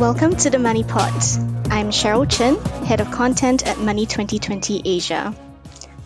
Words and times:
Welcome 0.00 0.34
to 0.36 0.48
the 0.48 0.58
Money 0.58 0.82
Pod. 0.82 1.12
I'm 1.68 1.90
Sheryl 1.90 2.24
Chen, 2.26 2.56
Head 2.86 3.02
of 3.02 3.10
Content 3.10 3.66
at 3.66 3.78
Money 3.78 4.06
2020 4.06 4.80
Asia. 4.82 5.36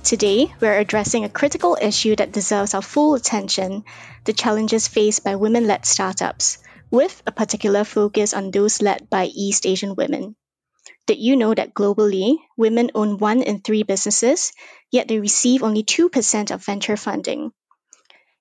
Today, 0.02 0.52
we're 0.58 0.80
addressing 0.80 1.24
a 1.24 1.28
critical 1.28 1.78
issue 1.80 2.16
that 2.16 2.32
deserves 2.32 2.74
our 2.74 2.82
full 2.82 3.14
attention 3.14 3.84
the 4.24 4.32
challenges 4.32 4.88
faced 4.88 5.22
by 5.22 5.36
women 5.36 5.68
led 5.68 5.86
startups, 5.86 6.58
with 6.90 7.22
a 7.24 7.30
particular 7.30 7.84
focus 7.84 8.34
on 8.34 8.50
those 8.50 8.82
led 8.82 9.08
by 9.10 9.26
East 9.26 9.64
Asian 9.64 9.94
women. 9.94 10.34
Did 11.06 11.18
you 11.18 11.36
know 11.36 11.54
that 11.54 11.72
globally, 11.72 12.38
women 12.56 12.90
own 12.96 13.18
one 13.18 13.42
in 13.42 13.60
three 13.60 13.84
businesses, 13.84 14.50
yet 14.90 15.06
they 15.06 15.20
receive 15.20 15.62
only 15.62 15.84
2% 15.84 16.50
of 16.50 16.64
venture 16.64 16.96
funding? 16.96 17.52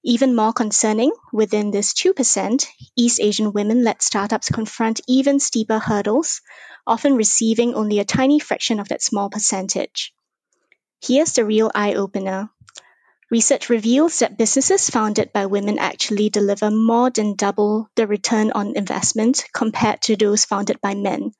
Even 0.05 0.35
more 0.35 0.51
concerning, 0.51 1.13
within 1.31 1.71
this 1.71 1.93
2%, 1.93 2.67
East 2.97 3.21
Asian 3.21 3.54
women 3.54 3.86
led 3.86 4.01
startups 4.01 4.50
confront 4.50 5.00
even 5.07 5.39
steeper 5.39 5.79
hurdles, 5.79 6.41
often 6.86 7.15
receiving 7.15 7.73
only 7.73 8.00
a 8.00 8.05
tiny 8.05 8.37
fraction 8.39 8.81
of 8.81 8.89
that 8.89 9.01
small 9.01 9.29
percentage. 9.29 10.14
Here's 11.01 11.31
the 11.33 11.45
real 11.45 11.71
eye 11.73 11.93
opener. 11.93 12.50
Research 13.31 13.69
reveals 13.69 14.19
that 14.19 14.37
businesses 14.37 14.89
founded 14.89 15.31
by 15.31 15.45
women 15.45 15.79
actually 15.79 16.29
deliver 16.29 16.70
more 16.70 17.09
than 17.09 17.36
double 17.36 17.89
the 17.95 18.06
return 18.06 18.51
on 18.51 18.75
investment 18.75 19.45
compared 19.54 20.01
to 20.01 20.17
those 20.17 20.43
founded 20.43 20.81
by 20.81 20.95
men. 20.95 21.31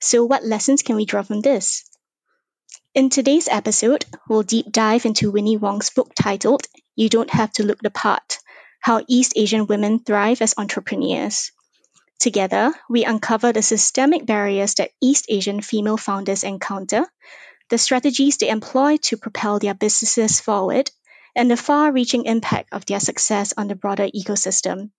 So, 0.00 0.24
what 0.24 0.44
lessons 0.44 0.82
can 0.82 0.96
we 0.96 1.06
draw 1.06 1.22
from 1.22 1.42
this? 1.42 1.84
In 2.92 3.08
today's 3.08 3.46
episode, 3.46 4.04
we'll 4.28 4.42
deep 4.42 4.72
dive 4.72 5.06
into 5.06 5.30
Winnie 5.30 5.56
Wong's 5.56 5.90
book 5.90 6.10
titled 6.14 6.66
You 7.00 7.08
Don't 7.08 7.30
Have 7.30 7.50
to 7.52 7.62
Look 7.62 7.80
the 7.80 7.88
Part 7.88 8.40
How 8.78 9.02
East 9.08 9.32
Asian 9.34 9.66
Women 9.66 10.00
Thrive 10.00 10.42
as 10.42 10.52
Entrepreneurs. 10.58 11.50
Together, 12.18 12.74
we 12.90 13.06
uncover 13.06 13.54
the 13.54 13.62
systemic 13.62 14.26
barriers 14.26 14.74
that 14.74 14.90
East 15.00 15.24
Asian 15.30 15.62
female 15.62 15.96
founders 15.96 16.44
encounter, 16.44 17.06
the 17.70 17.78
strategies 17.78 18.36
they 18.36 18.50
employ 18.50 18.98
to 18.98 19.16
propel 19.16 19.58
their 19.58 19.72
businesses 19.72 20.40
forward, 20.40 20.90
and 21.34 21.50
the 21.50 21.56
far 21.56 21.90
reaching 21.90 22.26
impact 22.26 22.68
of 22.70 22.84
their 22.84 23.00
success 23.00 23.54
on 23.56 23.68
the 23.68 23.74
broader 23.74 24.06
ecosystem. 24.14 24.90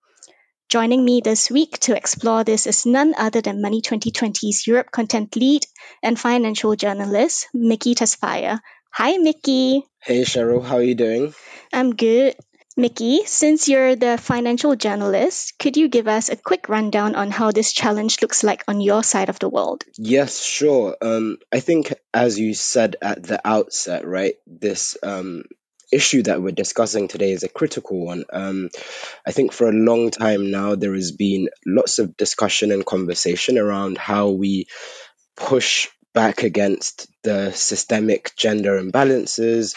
Joining 0.70 1.06
me 1.06 1.22
this 1.24 1.52
week 1.52 1.78
to 1.82 1.96
explore 1.96 2.44
this 2.44 2.66
is 2.66 2.84
none 2.84 3.14
other 3.16 3.42
than 3.42 3.62
Money 3.62 3.84
2020's 3.84 4.66
Europe 4.66 4.90
content 4.90 5.36
lead 5.36 5.68
and 6.02 6.20
financial 6.20 6.76
journalist, 6.76 7.48
Mickey 7.54 7.94
Tesfaye. 7.94 8.60
Hi, 8.94 9.18
Mickey. 9.18 9.86
Hey, 10.00 10.22
Sheryl. 10.22 10.64
How 10.64 10.76
are 10.76 10.84
you 10.84 10.96
doing? 10.96 11.34
I'm 11.72 11.96
good. 11.96 12.36
Mickey, 12.76 13.26
since 13.26 13.68
you're 13.68 13.96
the 13.96 14.18
financial 14.18 14.76
journalist, 14.76 15.58
could 15.60 15.78
you 15.78 15.88
give 15.88 16.08
us 16.08 16.30
a 16.30 16.36
quick 16.36 16.68
rundown 16.68 17.16
on 17.16 17.32
how 17.32 17.52
this 17.52 17.72
challenge 17.72 18.22
looks 18.22 18.44
like 18.44 18.64
on 18.68 18.82
your 18.82 19.04
side 19.04 19.30
of 19.30 19.40
the 19.40 19.48
world? 19.48 19.84
Yes, 19.98 20.42
sure. 20.42 20.98
Um, 21.02 21.38
I 21.52 21.62
think, 21.62 21.94
as 22.14 22.38
you 22.38 22.54
said 22.54 22.98
at 23.02 23.24
the 23.24 23.40
outset, 23.46 24.06
right, 24.06 24.36
this 24.46 24.98
um, 25.04 25.44
issue 25.92 26.24
that 26.24 26.42
we're 26.42 26.52
discussing 26.52 27.08
today 27.08 27.32
is 27.32 27.44
a 27.44 27.50
critical 27.50 28.06
one. 28.06 28.26
Um, 28.32 28.70
I 29.26 29.32
think 29.32 29.54
for 29.54 29.70
a 29.70 29.74
long 29.74 30.12
time 30.12 30.52
now, 30.52 30.76
there 30.76 30.94
has 30.96 31.12
been 31.12 31.50
lots 31.66 32.00
of 32.00 32.18
discussion 32.18 32.72
and 32.72 32.86
conversation 32.86 33.58
around 33.58 33.98
how 33.98 34.30
we 34.30 34.68
push 35.36 35.88
back 36.14 36.44
against 36.44 37.08
the 37.24 37.52
systemic 37.52 38.36
gender 38.36 38.82
imbalances 38.82 39.76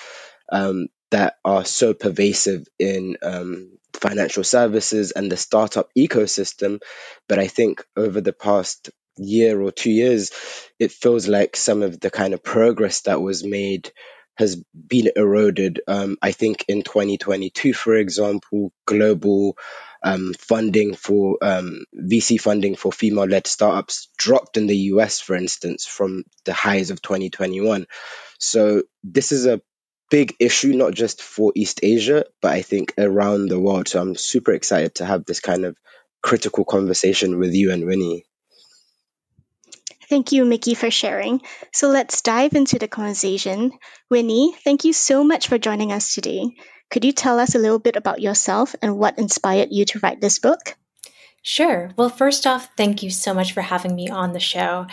um, 0.51 0.89
that 1.11 1.37
are 1.45 1.65
so 1.65 1.95
pervasive 1.95 2.67
in 2.79 3.17
um, 3.23 3.79
financial 3.95 4.45
services 4.45 5.13
and 5.13 5.31
the 5.31 5.37
startup 5.37 5.89
ecosystem. 5.97 6.81
But 7.29 7.39
I 7.39 7.47
think 7.47 7.85
over 7.97 8.21
the 8.21 8.33
past 8.33 8.91
year 9.17 9.61
or 9.61 9.71
two 9.71 9.93
years, 9.93 10.33
it 10.79 10.93
feels 10.93 11.29
like 11.29 11.57
some 11.57 11.83
of 11.83 12.01
the 12.01 12.11
kind 12.11 12.35
of 12.35 12.43
progress 12.43 13.03
that 13.03 13.21
was 13.21 13.45
made 13.45 13.93
has 14.37 14.61
been 14.75 15.11
eroded. 15.15 15.81
Um, 15.87 16.17
I 16.21 16.33
think 16.33 16.65
in 16.69 16.83
2022, 16.83 17.73
for 17.73 17.95
example, 17.95 18.73
global 18.87 19.57
um, 20.05 20.35
funding 20.35 20.95
for 20.95 21.39
um, 21.43 21.85
VC 21.97 22.41
funding 22.41 22.77
for 22.77 22.93
female 22.93 23.25
led 23.25 23.47
startups 23.47 24.09
dropped 24.19 24.59
in 24.59 24.67
the 24.67 24.77
US, 24.93 25.21
for 25.21 25.35
instance, 25.35 25.87
from 25.87 26.25
the 26.45 26.53
highs 26.53 26.91
of 26.91 27.01
2021. 27.01 27.87
So 28.39 28.83
this 29.03 29.33
is 29.33 29.47
a 29.47 29.63
big 30.11 30.37
issue, 30.39 30.75
not 30.75 30.93
just 30.93 31.23
for 31.23 31.53
East 31.57 31.81
Asia, 31.83 32.27
but 32.43 32.53
I 32.53 32.61
think 32.61 32.93
around 32.99 33.49
the 33.49 33.59
world. 33.59 33.89
So 33.89 34.01
I'm 34.01 34.15
super 34.15 34.53
excited 34.53 34.97
to 34.97 35.07
have 35.07 35.25
this 35.25 35.41
kind 35.41 35.65
of 35.65 35.77
critical 36.23 36.67
conversation 36.67 37.39
with 37.39 37.55
you 37.55 37.73
and 37.73 37.87
Winnie. 37.87 38.27
Thank 40.09 40.33
you, 40.33 40.45
Mickey, 40.45 40.75
for 40.75 40.91
sharing. 40.91 41.41
So 41.73 41.89
let's 41.89 42.23
dive 42.23 42.55
into 42.55 42.79
the 42.79 42.89
conversation. 42.89 43.73
Winnie, 44.11 44.55
thank 44.65 44.85
you 44.85 44.93
so 44.93 45.25
much 45.25 45.49
for 45.49 45.59
joining 45.59 45.93
us 45.93 46.15
today. 46.15 46.45
Could 46.91 47.05
you 47.05 47.13
tell 47.13 47.39
us 47.39 47.55
a 47.55 47.59
little 47.59 47.79
bit 47.79 47.97
about 47.97 48.21
yourself 48.21 48.75
and 48.83 48.99
what 48.99 49.19
inspired 49.19 49.69
you 49.71 49.85
to 49.87 50.01
write 50.01 50.21
this 50.21 50.39
book? 50.39 50.77
Sure. 51.43 51.91
Well, 51.97 52.09
first 52.09 52.47
off, 52.47 52.71
thank 52.77 53.03
you 53.03 53.11
so 53.11 53.35
much 53.35 53.53
for 53.53 53.63
having 53.63 53.95
me 53.95 54.09
on 54.09 54.33
the 54.33 54.41
show. 54.41 54.87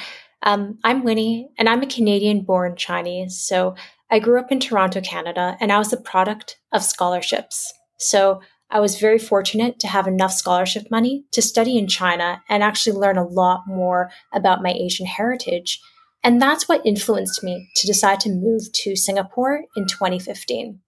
Um, 0.44 0.80
I'm 0.84 1.04
Winnie, 1.04 1.50
and 1.58 1.70
I'm 1.70 1.84
a 1.84 1.88
Canadian 1.88 2.42
born 2.42 2.76
Chinese. 2.76 3.40
So 3.40 3.76
I 4.10 4.20
grew 4.20 4.40
up 4.40 4.52
in 4.52 4.60
Toronto, 4.60 5.00
Canada, 5.02 5.56
and 5.62 5.72
I 5.72 5.78
was 5.78 5.92
the 5.92 5.98
product 5.98 6.58
of 6.72 6.84
scholarships. 6.84 7.74
So 7.98 8.42
I 8.72 8.80
was 8.80 9.00
very 9.00 9.20
fortunate 9.20 9.80
to 9.80 9.88
have 9.88 10.08
enough 10.08 10.32
scholarship 10.32 10.90
money 10.90 11.26
to 11.32 11.42
study 11.42 11.78
in 11.78 11.88
China 11.88 12.42
and 12.48 12.64
actually 12.64 12.98
learn 12.98 13.18
a 13.18 13.28
lot 13.28 13.64
more 13.68 14.10
about 14.34 14.64
my 14.64 14.72
Asian 14.72 15.06
heritage. 15.06 15.80
And 16.24 16.42
that's 16.42 16.70
what 16.70 16.86
influenced 16.86 17.44
me 17.44 17.70
to 17.76 17.88
decide 17.88 18.22
to 18.22 18.30
move 18.30 18.72
to 18.72 18.96
Singapore 18.96 19.64
in 19.76 19.88
2015. 19.88 20.80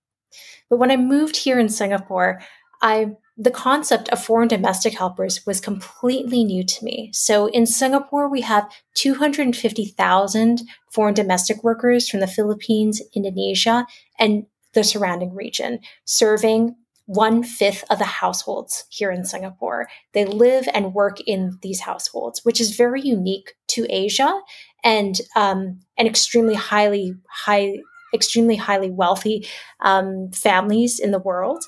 But 0.69 0.77
when 0.77 0.91
I 0.91 0.97
moved 0.97 1.35
here 1.37 1.59
in 1.59 1.69
Singapore, 1.69 2.41
I 2.81 3.15
the 3.35 3.51
concept 3.51 4.09
of 4.09 4.23
foreign 4.23 4.47
domestic 4.47 4.95
helpers 4.95 5.43
was 5.45 5.59
completely 5.59 6.43
new 6.43 6.63
to 6.63 6.85
me. 6.85 7.09
So 7.13 7.47
in 7.47 7.65
Singapore, 7.65 8.29
we 8.29 8.41
have 8.41 8.69
250,000 8.93 10.61
foreign 10.91 11.15
domestic 11.15 11.63
workers 11.63 12.07
from 12.07 12.19
the 12.19 12.27
Philippines, 12.27 13.01
Indonesia, 13.15 13.87
and 14.19 14.45
the 14.73 14.83
surrounding 14.83 15.33
region, 15.33 15.79
serving 16.05 16.75
one 17.05 17.43
fifth 17.43 17.83
of 17.89 17.99
the 17.99 18.05
households 18.05 18.85
here 18.89 19.11
in 19.11 19.25
Singapore. 19.25 19.87
They 20.13 20.25
live 20.25 20.67
and 20.73 20.93
work 20.93 21.19
in 21.25 21.57
these 21.61 21.81
households, 21.81 22.45
which 22.45 22.61
is 22.61 22.75
very 22.75 23.01
unique 23.01 23.53
to 23.69 23.85
Asia 23.89 24.39
and 24.83 25.19
um, 25.35 25.79
and 25.97 26.07
extremely 26.07 26.55
highly 26.55 27.15
high, 27.29 27.79
extremely 28.13 28.55
highly 28.55 28.89
wealthy 28.89 29.47
um, 29.81 30.31
families 30.31 30.99
in 30.99 31.11
the 31.11 31.19
world. 31.19 31.63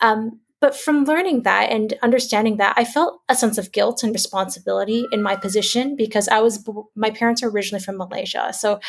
Um, 0.00 0.40
but 0.60 0.74
from 0.74 1.04
learning 1.04 1.42
that 1.42 1.70
and 1.70 1.92
understanding 2.02 2.56
that, 2.56 2.72
I 2.78 2.84
felt 2.84 3.20
a 3.28 3.34
sense 3.34 3.58
of 3.58 3.70
guilt 3.70 4.02
and 4.02 4.14
responsibility 4.14 5.04
in 5.12 5.22
my 5.22 5.36
position 5.36 5.94
because 5.94 6.26
I 6.26 6.40
was 6.40 6.66
my 6.94 7.10
parents 7.10 7.42
are 7.42 7.50
originally 7.50 7.84
from 7.84 7.98
Malaysia, 7.98 8.52
so 8.52 8.80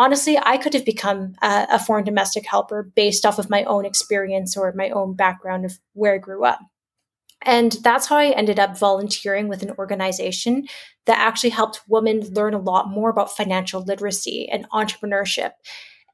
honestly, 0.00 0.38
I 0.42 0.56
could 0.56 0.72
have 0.72 0.86
become 0.86 1.34
a, 1.42 1.66
a, 1.72 1.78
foreign 1.78 2.04
domestic 2.04 2.46
helper 2.46 2.90
based 2.96 3.26
off 3.26 3.38
of 3.38 3.50
my 3.50 3.64
own 3.64 3.84
experience 3.84 4.56
or 4.56 4.72
my 4.74 4.88
own 4.88 5.14
background 5.14 5.66
of 5.66 5.78
where 5.92 6.14
I 6.14 6.18
grew 6.18 6.42
up. 6.42 6.58
And 7.42 7.72
that's 7.82 8.06
how 8.06 8.16
I 8.16 8.30
ended 8.30 8.58
up 8.58 8.78
volunteering 8.78 9.48
with 9.48 9.62
an 9.62 9.72
organization 9.78 10.66
that 11.04 11.18
actually 11.18 11.50
helped 11.50 11.82
women 11.86 12.20
learn 12.32 12.54
a 12.54 12.58
lot 12.58 12.88
more 12.88 13.10
about 13.10 13.36
financial 13.36 13.82
literacy 13.82 14.48
and 14.48 14.68
entrepreneurship. 14.70 15.50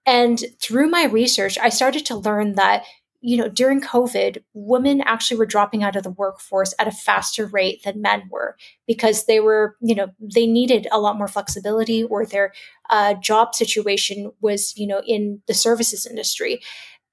And 0.05 0.45
through 0.61 0.89
my 0.89 1.05
research, 1.05 1.57
I 1.57 1.69
started 1.69 2.07
to 2.07 2.17
learn 2.17 2.55
that 2.55 2.85
you 3.27 3.37
know, 3.37 3.49
during 3.49 3.81
COVID, 3.81 4.45
women 4.55 5.01
actually 5.01 5.37
were 5.37 5.47
dropping 5.47 5.83
out 5.83 5.97
of 5.97 6.05
the 6.05 6.11
workforce 6.11 6.73
at 6.79 6.87
a 6.87 6.93
faster 6.93 7.45
rate 7.45 7.83
than 7.83 8.01
men 8.01 8.23
were 8.31 8.57
because 8.87 9.27
they 9.27 9.41
were, 9.41 9.77
you 9.83 9.97
know, 9.97 10.13
they 10.21 10.47
needed 10.47 10.87
a 10.93 11.01
lot 11.01 11.19
more 11.19 11.27
flexibility 11.27 12.05
or 12.05 12.25
their 12.25 12.53
uh, 12.89 13.15
job 13.15 13.53
situation 13.53 14.31
was, 14.41 14.73
you 14.77 14.87
know, 14.87 15.03
in 15.05 15.43
the 15.49 15.55
services 15.55 16.07
industry. 16.07 16.61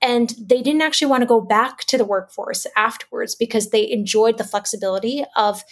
And 0.03 0.35
they 0.39 0.61
didn't 0.61 0.83
actually 0.83 1.07
want 1.07 1.21
to 1.21 1.27
go 1.27 1.41
back 1.41 1.79
to 1.85 1.97
the 1.97 2.05
workforce 2.05 2.67
afterwards 2.77 3.33
because 3.33 3.71
they 3.71 3.89
enjoyed 3.89 4.37
the 4.37 4.43
flexibility 4.43 5.25
of 5.35 5.63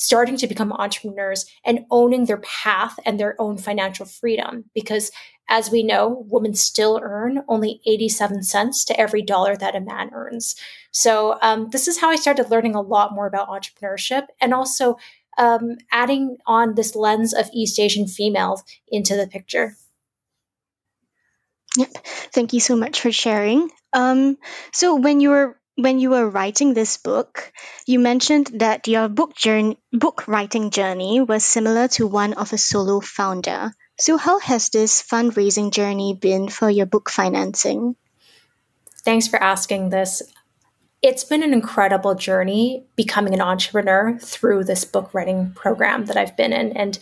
starting 0.00 0.34
to 0.34 0.46
become 0.46 0.72
entrepreneurs 0.72 1.44
and 1.62 1.84
owning 1.90 2.24
their 2.24 2.38
path 2.38 2.98
and 3.04 3.20
their 3.20 3.38
own 3.38 3.58
financial 3.58 4.06
freedom. 4.06 4.64
Because 4.74 5.12
as 5.46 5.70
we 5.70 5.82
know, 5.82 6.24
women 6.30 6.54
still 6.54 6.98
earn 7.02 7.42
only 7.48 7.82
87 7.86 8.42
cents 8.42 8.82
to 8.86 8.98
every 8.98 9.20
dollar 9.20 9.56
that 9.56 9.76
a 9.76 9.80
man 9.80 10.10
earns. 10.14 10.56
So, 10.90 11.38
um, 11.42 11.68
this 11.68 11.86
is 11.86 12.00
how 12.00 12.08
I 12.08 12.16
started 12.16 12.50
learning 12.50 12.74
a 12.74 12.80
lot 12.80 13.12
more 13.12 13.26
about 13.26 13.48
entrepreneurship 13.48 14.26
and 14.40 14.54
also 14.54 14.96
um, 15.36 15.76
adding 15.92 16.38
on 16.46 16.76
this 16.76 16.96
lens 16.96 17.34
of 17.34 17.50
East 17.52 17.78
Asian 17.78 18.08
females 18.08 18.64
into 18.88 19.16
the 19.16 19.26
picture. 19.26 19.76
Yep. 21.76 21.90
Thank 22.32 22.52
you 22.54 22.60
so 22.60 22.74
much 22.74 23.02
for 23.02 23.12
sharing. 23.12 23.70
Um, 23.92 24.38
so, 24.72 24.94
when 24.94 25.20
you 25.20 25.28
were 25.28 25.59
when 25.76 25.98
you 25.98 26.10
were 26.10 26.28
writing 26.28 26.74
this 26.74 26.96
book, 26.96 27.52
you 27.86 27.98
mentioned 27.98 28.50
that 28.54 28.88
your 28.88 29.08
book 29.08 29.34
journey, 29.34 29.78
book 29.92 30.26
writing 30.28 30.70
journey 30.70 31.20
was 31.20 31.44
similar 31.44 31.88
to 31.88 32.06
one 32.06 32.34
of 32.34 32.52
a 32.52 32.58
solo 32.58 33.00
founder. 33.00 33.72
So, 33.98 34.16
how 34.16 34.38
has 34.40 34.68
this 34.70 35.02
fundraising 35.02 35.72
journey 35.72 36.14
been 36.14 36.48
for 36.48 36.70
your 36.70 36.86
book 36.86 37.10
financing? 37.10 37.96
Thanks 39.04 39.28
for 39.28 39.42
asking 39.42 39.90
this. 39.90 40.22
It's 41.02 41.24
been 41.24 41.42
an 41.42 41.54
incredible 41.54 42.14
journey 42.14 42.84
becoming 42.96 43.32
an 43.32 43.40
entrepreneur 43.40 44.18
through 44.18 44.64
this 44.64 44.84
book 44.84 45.14
writing 45.14 45.52
program 45.52 46.06
that 46.06 46.16
I've 46.16 46.36
been 46.36 46.52
in 46.52 46.76
and 46.76 46.98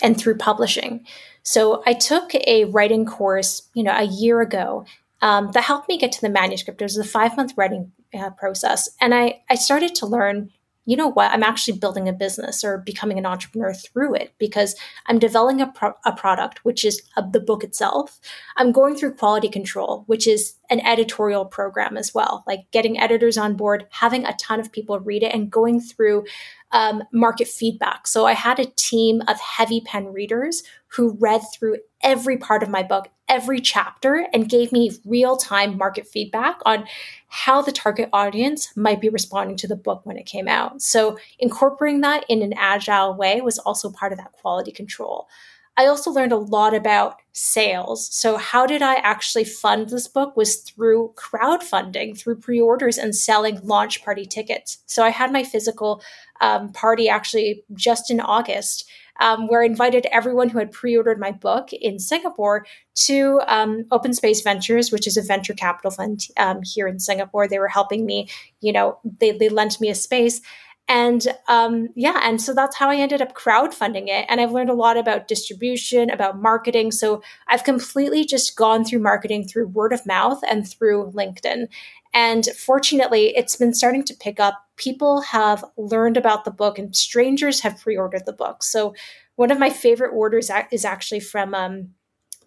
and 0.00 0.18
through 0.18 0.38
publishing. 0.38 1.04
So 1.42 1.82
I 1.86 1.94
took 1.94 2.34
a 2.34 2.64
writing 2.66 3.04
course, 3.04 3.68
you 3.74 3.82
know, 3.82 3.94
a 3.94 4.04
year 4.04 4.40
ago 4.40 4.84
um, 5.20 5.50
that 5.52 5.64
helped 5.64 5.88
me 5.88 5.98
get 5.98 6.12
to 6.12 6.20
the 6.20 6.28
manuscript. 6.28 6.80
It 6.80 6.84
was 6.84 6.96
a 6.96 7.04
five 7.04 7.36
month 7.36 7.54
writing 7.56 7.92
uh, 8.14 8.30
process, 8.30 8.88
and 9.00 9.14
I 9.14 9.42
I 9.50 9.54
started 9.54 9.94
to 9.96 10.06
learn 10.06 10.50
you 10.88 10.96
know 10.96 11.08
what, 11.08 11.30
I'm 11.30 11.42
actually 11.42 11.78
building 11.78 12.08
a 12.08 12.14
business 12.14 12.64
or 12.64 12.78
becoming 12.78 13.18
an 13.18 13.26
entrepreneur 13.26 13.74
through 13.74 14.14
it 14.14 14.32
because 14.38 14.74
I'm 15.04 15.18
developing 15.18 15.60
a, 15.60 15.66
pro- 15.66 15.92
a 16.06 16.12
product, 16.12 16.64
which 16.64 16.82
is 16.82 17.02
uh, 17.14 17.28
the 17.30 17.40
book 17.40 17.62
itself. 17.62 18.18
I'm 18.56 18.72
going 18.72 18.96
through 18.96 19.16
quality 19.16 19.50
control, 19.50 20.04
which 20.06 20.26
is 20.26 20.54
an 20.70 20.80
editorial 20.80 21.44
program 21.44 21.98
as 21.98 22.14
well, 22.14 22.42
like 22.46 22.70
getting 22.70 22.98
editors 22.98 23.36
on 23.36 23.54
board, 23.54 23.86
having 23.90 24.24
a 24.24 24.34
ton 24.36 24.60
of 24.60 24.72
people 24.72 24.98
read 24.98 25.22
it, 25.22 25.34
and 25.34 25.50
going 25.50 25.82
through 25.82 26.24
um, 26.72 27.04
market 27.12 27.48
feedback. 27.48 28.06
So 28.06 28.24
I 28.24 28.32
had 28.32 28.58
a 28.58 28.64
team 28.64 29.20
of 29.28 29.38
heavy 29.38 29.82
pen 29.82 30.06
readers 30.06 30.62
who 30.88 31.16
read 31.20 31.42
through 31.52 31.78
every 32.02 32.36
part 32.36 32.62
of 32.62 32.68
my 32.68 32.82
book, 32.82 33.08
every 33.28 33.60
chapter, 33.60 34.26
and 34.32 34.48
gave 34.48 34.72
me 34.72 34.90
real 35.04 35.36
time 35.36 35.76
market 35.76 36.06
feedback 36.06 36.58
on 36.64 36.86
how 37.28 37.60
the 37.60 37.72
target 37.72 38.08
audience 38.12 38.74
might 38.76 39.00
be 39.00 39.08
responding 39.08 39.56
to 39.56 39.68
the 39.68 39.76
book 39.76 40.00
when 40.04 40.16
it 40.16 40.24
came 40.24 40.48
out. 40.48 40.80
So 40.80 41.18
incorporating 41.38 42.00
that 42.02 42.24
in 42.28 42.42
an 42.42 42.54
agile 42.56 43.14
way 43.14 43.40
was 43.40 43.58
also 43.58 43.90
part 43.90 44.12
of 44.12 44.18
that 44.18 44.32
quality 44.32 44.72
control. 44.72 45.28
I 45.78 45.86
also 45.86 46.10
learned 46.10 46.32
a 46.32 46.36
lot 46.36 46.74
about 46.74 47.20
sales. 47.32 48.12
So, 48.12 48.36
how 48.36 48.66
did 48.66 48.82
I 48.82 48.96
actually 48.96 49.44
fund 49.44 49.88
this 49.88 50.08
book 50.08 50.36
was 50.36 50.56
through 50.56 51.14
crowdfunding, 51.16 52.18
through 52.18 52.40
pre 52.40 52.60
orders 52.60 52.98
and 52.98 53.14
selling 53.14 53.60
launch 53.62 54.04
party 54.04 54.26
tickets. 54.26 54.78
So, 54.86 55.04
I 55.04 55.10
had 55.10 55.32
my 55.32 55.44
physical 55.44 56.02
um, 56.40 56.72
party 56.72 57.08
actually 57.08 57.62
just 57.74 58.10
in 58.10 58.20
August. 58.20 58.90
Um, 59.20 59.48
where 59.48 59.64
I 59.64 59.66
invited 59.66 60.06
everyone 60.12 60.48
who 60.48 60.60
had 60.60 60.70
pre-ordered 60.70 61.18
my 61.18 61.32
book 61.32 61.72
in 61.72 61.98
Singapore 61.98 62.64
to 63.06 63.40
um, 63.48 63.84
Open 63.90 64.14
Space 64.14 64.42
Ventures, 64.42 64.92
which 64.92 65.08
is 65.08 65.16
a 65.16 65.22
venture 65.22 65.54
capital 65.54 65.90
fund 65.90 66.20
um, 66.36 66.60
here 66.62 66.86
in 66.86 67.00
Singapore. 67.00 67.48
They 67.48 67.58
were 67.58 67.66
helping 67.66 68.06
me, 68.06 68.28
you 68.60 68.72
know, 68.72 69.00
they, 69.18 69.32
they 69.32 69.48
lent 69.48 69.80
me 69.80 69.88
a 69.88 69.94
space 69.96 70.40
and 70.88 71.26
um, 71.48 71.90
yeah, 71.94 72.20
and 72.22 72.40
so 72.40 72.54
that's 72.54 72.76
how 72.76 72.88
I 72.88 72.96
ended 72.96 73.20
up 73.20 73.34
crowdfunding 73.34 74.08
it. 74.08 74.24
And 74.28 74.40
I've 74.40 74.52
learned 74.52 74.70
a 74.70 74.74
lot 74.74 74.96
about 74.96 75.28
distribution, 75.28 76.08
about 76.08 76.40
marketing. 76.40 76.92
So 76.92 77.22
I've 77.46 77.62
completely 77.64 78.24
just 78.24 78.56
gone 78.56 78.84
through 78.84 79.00
marketing 79.00 79.46
through 79.46 79.68
word 79.68 79.92
of 79.92 80.06
mouth 80.06 80.42
and 80.48 80.66
through 80.66 81.12
LinkedIn. 81.12 81.68
And 82.14 82.46
fortunately, 82.56 83.36
it's 83.36 83.56
been 83.56 83.74
starting 83.74 84.02
to 84.04 84.14
pick 84.14 84.40
up. 84.40 84.54
People 84.76 85.20
have 85.20 85.62
learned 85.76 86.16
about 86.16 86.46
the 86.46 86.50
book, 86.50 86.78
and 86.78 86.96
strangers 86.96 87.60
have 87.60 87.78
pre 87.78 87.96
ordered 87.96 88.24
the 88.24 88.32
book. 88.32 88.62
So 88.62 88.94
one 89.36 89.50
of 89.50 89.58
my 89.58 89.68
favorite 89.68 90.14
orders 90.14 90.50
is 90.72 90.86
actually 90.86 91.20
from 91.20 91.54
um, 91.54 91.90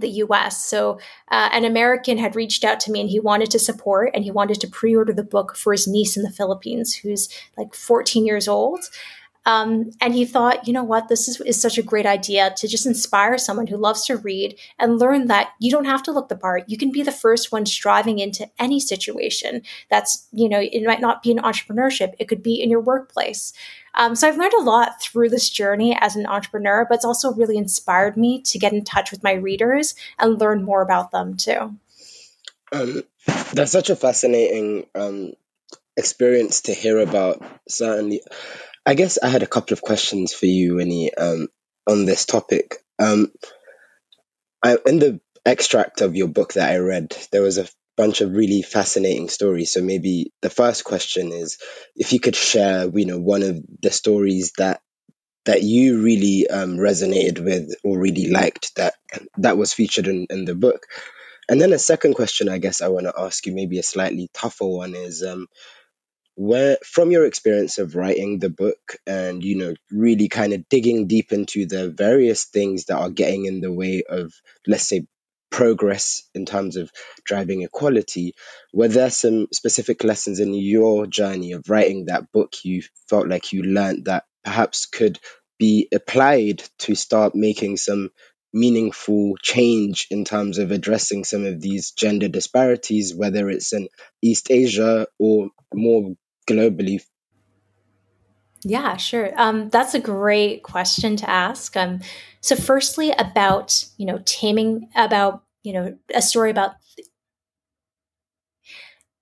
the 0.01 0.09
US. 0.09 0.65
So, 0.65 0.99
uh, 1.29 1.49
an 1.51 1.65
American 1.65 2.17
had 2.17 2.35
reached 2.35 2.63
out 2.63 2.79
to 2.81 2.91
me 2.91 3.01
and 3.01 3.09
he 3.09 3.19
wanted 3.19 3.49
to 3.51 3.59
support 3.59 4.11
and 4.13 4.23
he 4.23 4.31
wanted 4.31 4.59
to 4.61 4.67
pre 4.67 4.95
order 4.95 5.13
the 5.13 5.23
book 5.23 5.55
for 5.55 5.71
his 5.71 5.87
niece 5.87 6.17
in 6.17 6.23
the 6.23 6.31
Philippines, 6.31 6.95
who's 6.95 7.29
like 7.57 7.73
14 7.73 8.25
years 8.25 8.47
old. 8.47 8.81
Um, 9.45 9.89
and 9.99 10.13
he 10.13 10.25
thought, 10.25 10.67
you 10.67 10.73
know 10.73 10.83
what, 10.83 11.07
this 11.07 11.27
is, 11.27 11.41
is 11.41 11.59
such 11.59 11.77
a 11.77 11.83
great 11.83 12.05
idea 12.05 12.53
to 12.57 12.67
just 12.67 12.85
inspire 12.85 13.37
someone 13.37 13.67
who 13.67 13.77
loves 13.77 14.05
to 14.05 14.17
read 14.17 14.57
and 14.77 14.99
learn 14.99 15.27
that 15.27 15.49
you 15.59 15.71
don't 15.71 15.85
have 15.85 16.03
to 16.03 16.11
look 16.11 16.29
the 16.29 16.35
part. 16.35 16.65
You 16.67 16.77
can 16.77 16.91
be 16.91 17.01
the 17.01 17.11
first 17.11 17.51
one 17.51 17.65
striving 17.65 18.19
into 18.19 18.49
any 18.59 18.79
situation. 18.79 19.63
That's, 19.89 20.27
you 20.31 20.47
know, 20.47 20.59
it 20.61 20.83
might 20.85 21.01
not 21.01 21.23
be 21.23 21.31
in 21.31 21.37
entrepreneurship, 21.37 22.13
it 22.19 22.27
could 22.27 22.43
be 22.43 22.61
in 22.61 22.69
your 22.69 22.81
workplace. 22.81 23.53
Um, 23.95 24.15
so 24.15 24.27
I've 24.27 24.37
learned 24.37 24.53
a 24.53 24.61
lot 24.61 25.01
through 25.01 25.29
this 25.29 25.49
journey 25.49 25.97
as 25.99 26.15
an 26.15 26.25
entrepreneur, 26.25 26.85
but 26.87 26.95
it's 26.95 27.05
also 27.05 27.33
really 27.33 27.57
inspired 27.57 28.15
me 28.15 28.41
to 28.43 28.59
get 28.59 28.73
in 28.73 28.83
touch 28.83 29.11
with 29.11 29.23
my 29.23 29.33
readers 29.33 29.95
and 30.17 30.39
learn 30.39 30.63
more 30.63 30.81
about 30.81 31.11
them 31.11 31.35
too. 31.35 31.75
Um, 32.71 33.03
that's 33.53 33.71
such 33.71 33.89
a 33.89 33.95
fascinating 33.95 34.85
um, 34.95 35.33
experience 35.97 36.61
to 36.61 36.73
hear 36.73 36.99
about. 36.99 37.43
Certainly, 37.67 38.21
I 38.85 38.95
guess 38.95 39.19
I 39.21 39.29
had 39.29 39.43
a 39.43 39.47
couple 39.47 39.73
of 39.73 39.81
questions 39.81 40.33
for 40.33 40.47
you, 40.47 40.75
Winnie, 40.75 41.13
um, 41.13 41.47
on 41.87 42.05
this 42.05 42.25
topic. 42.25 42.77
Um, 42.99 43.31
I, 44.63 44.77
in 44.85 44.99
the 44.99 45.21
extract 45.45 46.01
of 46.01 46.15
your 46.15 46.27
book 46.27 46.53
that 46.53 46.71
I 46.71 46.77
read, 46.77 47.15
there 47.31 47.41
was 47.43 47.57
a 47.57 47.67
bunch 47.97 48.21
of 48.21 48.31
really 48.33 48.61
fascinating 48.61 49.29
stories. 49.29 49.71
So 49.71 49.81
maybe 49.81 50.33
the 50.41 50.49
first 50.49 50.83
question 50.83 51.31
is 51.31 51.57
if 51.95 52.13
you 52.13 52.19
could 52.19 52.35
share, 52.35 52.89
you 52.89 53.05
know, 53.05 53.19
one 53.19 53.43
of 53.43 53.61
the 53.81 53.91
stories 53.91 54.53
that 54.57 54.81
that 55.45 55.63
you 55.63 56.03
really 56.03 56.47
um, 56.47 56.77
resonated 56.77 57.43
with 57.43 57.73
or 57.83 57.99
really 57.99 58.29
liked 58.29 58.75
that 58.75 58.93
that 59.37 59.57
was 59.57 59.73
featured 59.73 60.07
in, 60.07 60.27
in 60.29 60.45
the 60.45 60.55
book. 60.55 60.85
And 61.49 61.59
then 61.59 61.73
a 61.73 61.79
second 61.79 62.13
question, 62.15 62.49
I 62.49 62.59
guess 62.59 62.81
I 62.81 62.89
want 62.89 63.05
to 63.07 63.13
ask 63.17 63.45
you, 63.45 63.53
maybe 63.53 63.79
a 63.79 63.83
slightly 63.83 64.29
tougher 64.33 64.67
one, 64.67 64.95
is 64.95 65.23
um, 65.23 65.47
where 66.35 66.77
from 66.85 67.11
your 67.11 67.25
experience 67.25 67.77
of 67.77 67.95
writing 67.95 68.39
the 68.39 68.49
book 68.49 68.97
and 69.05 69.43
you 69.43 69.57
know 69.57 69.73
really 69.91 70.27
kind 70.27 70.53
of 70.53 70.67
digging 70.69 71.07
deep 71.07 71.31
into 71.31 71.65
the 71.65 71.89
various 71.91 72.45
things 72.45 72.85
that 72.85 72.97
are 72.97 73.09
getting 73.09 73.45
in 73.45 73.61
the 73.61 73.71
way 73.71 74.03
of 74.07 74.33
let's 74.65 74.87
say 74.87 75.05
progress 75.49 76.23
in 76.33 76.45
terms 76.45 76.77
of 76.77 76.89
driving 77.25 77.61
equality 77.61 78.33
were 78.73 78.87
there 78.87 79.09
some 79.09 79.47
specific 79.51 80.03
lessons 80.03 80.39
in 80.39 80.53
your 80.53 81.05
journey 81.05 81.51
of 81.51 81.69
writing 81.69 82.05
that 82.05 82.31
book 82.31 82.63
you 82.63 82.81
felt 83.09 83.27
like 83.27 83.51
you 83.51 83.63
learned 83.63 84.05
that 84.05 84.23
perhaps 84.45 84.85
could 84.85 85.19
be 85.59 85.87
applied 85.93 86.63
to 86.79 86.95
start 86.95 87.35
making 87.35 87.77
some 87.77 88.09
meaningful 88.53 89.35
change 89.41 90.07
in 90.11 90.25
terms 90.25 90.57
of 90.57 90.71
addressing 90.71 91.23
some 91.23 91.45
of 91.45 91.61
these 91.61 91.91
gender 91.91 92.27
disparities, 92.27 93.15
whether 93.15 93.49
it's 93.49 93.73
in 93.73 93.87
East 94.21 94.51
Asia 94.51 95.07
or 95.19 95.49
more 95.73 96.13
globally? 96.49 97.01
Yeah, 98.63 98.97
sure. 98.97 99.31
Um, 99.37 99.69
that's 99.69 99.93
a 99.93 99.99
great 99.99 100.63
question 100.63 101.15
to 101.17 101.29
ask. 101.29 101.75
Um, 101.75 102.01
so, 102.41 102.55
firstly, 102.55 103.11
about 103.11 103.85
you 103.97 104.05
know 104.05 104.19
taming, 104.25 104.89
about 104.95 105.43
you 105.63 105.73
know 105.73 105.97
a 106.13 106.21
story 106.21 106.51
about. 106.51 106.75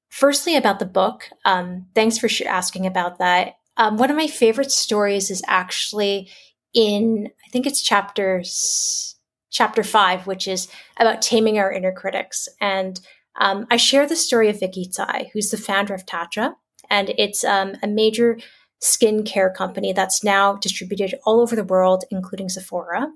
Firstly, 0.10 0.58
about 0.58 0.80
the 0.80 0.86
book. 0.86 1.30
Um, 1.46 1.86
thanks 1.96 2.18
for 2.18 2.30
asking 2.46 2.86
about 2.86 3.20
that. 3.20 3.56
Um, 3.78 3.96
one 3.96 4.10
of 4.10 4.18
my 4.18 4.28
favorite 4.28 4.72
stories 4.72 5.32
is 5.32 5.42
actually 5.48 6.30
in 6.74 7.30
I 7.46 7.50
think 7.50 7.66
it's 7.66 7.82
chapters 7.82 9.16
chapter 9.50 9.84
five, 9.84 10.28
which 10.28 10.48
is 10.48 10.68
about 10.98 11.22
taming 11.22 11.58
our 11.58 11.72
inner 11.72 11.92
critics. 11.92 12.48
And 12.62 13.00
um, 13.40 13.68
I 13.72 13.78
share 13.78 14.08
the 14.08 14.16
story 14.16 14.50
of 14.50 14.60
Vicky 14.60 14.86
Tsai, 14.86 15.30
who's 15.34 15.50
the 15.50 15.58
founder 15.58 15.94
of 15.94 16.06
Tatcha, 16.06 16.54
and 16.90 17.14
it's 17.18 17.44
um, 17.44 17.76
a 17.82 17.88
major 17.88 18.38
skincare 18.82 19.54
company 19.54 19.94
that's 19.94 20.24
now 20.24 20.56
distributed 20.56 21.16
all 21.26 21.42
over 21.42 21.56
the 21.56 21.64
world, 21.64 22.06
including 22.12 22.50
Sephora. 22.50 23.08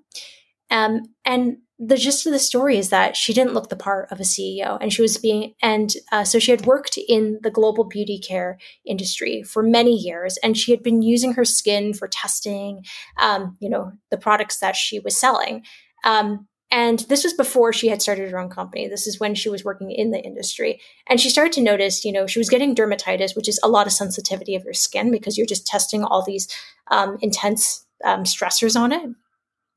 Um, 0.70 1.04
and 1.26 1.58
the 1.80 1.98
gist 1.98 2.26
of 2.26 2.32
the 2.32 2.40
story 2.40 2.78
is 2.78 2.90
that 2.90 3.18
she 3.18 3.34
didn't 3.34 3.54
look 3.54 3.70
the 3.70 3.76
part 3.76 4.12
of 4.12 4.20
a 4.20 4.24
CEO, 4.24 4.78
and 4.80 4.94
she 4.94 5.02
was 5.02 5.18
being, 5.18 5.54
and 5.62 5.94
uh, 6.12 6.24
so 6.24 6.40
she 6.40 6.52
had 6.52 6.66
worked 6.66 6.98
in 6.98 7.40
the 7.44 7.52
global 7.52 7.84
beauty 7.84 8.20
care 8.20 8.58
industry 8.86 9.44
for 9.44 9.64
many 9.64 9.96
years, 9.96 10.38
and 10.38 10.58
she 10.58 10.72
had 10.72 10.84
been 10.84 11.02
using 11.02 11.34
her 11.34 11.46
skin 11.46 11.94
for 11.94 12.08
testing, 12.08 12.84
um, 13.20 13.58
you 13.60 13.70
know, 13.70 13.92
the 14.12 14.18
products 14.18 14.60
that 14.60 14.76
she 14.76 15.00
was 15.00 15.18
selling. 15.18 15.64
Um, 16.04 16.48
and 16.72 17.00
this 17.02 17.24
was 17.24 17.34
before 17.34 17.72
she 17.72 17.90
had 17.90 18.02
started 18.02 18.32
her 18.32 18.40
own 18.40 18.50
company. 18.50 18.88
This 18.88 19.06
is 19.06 19.20
when 19.20 19.36
she 19.36 19.48
was 19.48 19.64
working 19.64 19.92
in 19.92 20.10
the 20.10 20.20
industry. 20.20 20.82
And 21.08 21.22
she 21.22 21.30
started 21.30 21.54
to 21.54 21.62
notice, 21.62 22.04
you 22.04 22.12
know, 22.12 22.26
she 22.26 22.40
was 22.40 22.50
getting 22.50 22.74
dermatitis, 22.74 23.36
which 23.36 23.48
is 23.48 23.60
a 23.64 23.70
lot 23.70 23.86
of 23.86 23.94
sensitivity 23.94 24.56
of 24.56 24.64
your 24.64 24.74
skin 24.74 25.12
because 25.12 25.38
you're 25.38 25.46
just 25.46 25.68
testing 25.68 26.04
all 26.04 26.24
these 26.24 26.48
um, 26.90 27.18
intense 27.22 27.86
um, 28.04 28.24
stressors 28.24 28.76
on 28.76 28.92
it. 28.92 29.08